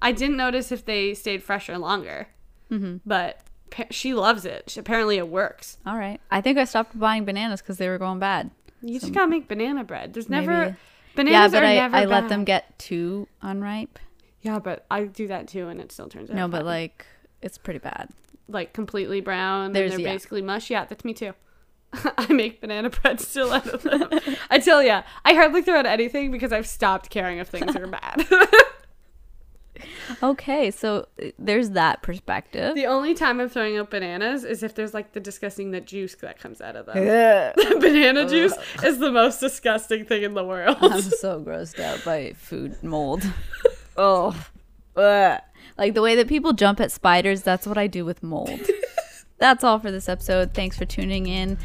[0.01, 2.27] I didn't notice if they stayed fresher longer,
[2.71, 2.97] Mm-hmm.
[3.05, 3.39] but
[3.71, 4.65] pa- she loves it.
[4.69, 5.77] She, apparently, it works.
[5.86, 6.19] All right.
[6.29, 8.51] I think I stopped buying bananas because they were going bad.
[8.81, 10.13] You just gotta make banana bread.
[10.13, 10.75] There's never Maybe-
[11.15, 13.97] bananas yeah, but are I, never I let them get too unripe.
[14.45, 16.65] Yeah, but I do that too, and it still turns out No, but fine.
[16.65, 17.05] like
[17.41, 18.09] it's pretty bad.
[18.47, 19.73] like completely brown.
[19.73, 20.13] There's- and they're yeah.
[20.13, 20.69] basically mush.
[20.69, 21.33] Yeah, that's me too.
[22.17, 24.07] I make banana bread still out of them.
[24.51, 27.87] I tell ya, I hardly throw out anything because I've stopped caring if things are
[27.87, 28.27] bad.
[30.23, 32.75] Okay, so uh, there's that perspective.
[32.75, 36.15] the only time I'm throwing out bananas is if there's like the disgusting the juice
[36.15, 37.03] that comes out of them.
[37.03, 37.51] Yeah.
[37.55, 40.77] banana juice is the most disgusting thing in the world.
[40.79, 43.23] I'm so grossed out by food mold.
[43.97, 44.35] Oh,
[44.95, 45.41] Ugh.
[45.77, 47.41] like the way that people jump at spiders.
[47.41, 48.61] That's what I do with mold.
[49.37, 50.53] that's all for this episode.
[50.53, 51.57] Thanks for tuning in.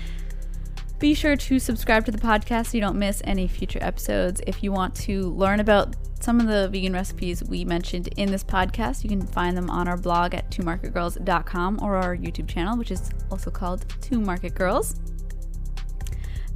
[0.99, 4.43] Be sure to subscribe to the podcast so you don't miss any future episodes.
[4.47, 8.45] If you want to learn about some of the vegan recipes we mentioned in this
[8.45, 12.91] podcast, you can find them on our blog at twomarketgirls.com or our YouTube channel, which
[12.91, 14.95] is also called Two Market Girls.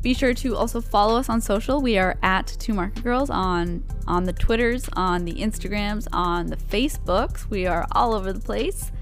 [0.05, 1.81] Be sure to also follow us on social.
[1.81, 6.57] We are at Two Market Girls on on the Twitters, on the Instagrams, on the
[6.57, 7.49] Facebooks.
[7.49, 8.93] We are all over the place.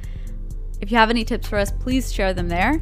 [0.81, 2.81] If you have any tips for us, please share them there.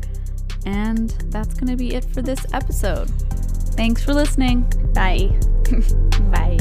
[0.67, 3.09] And that's going to be it for this episode.
[3.75, 4.71] Thanks for listening.
[4.93, 5.41] Bye.
[6.31, 6.59] Bye.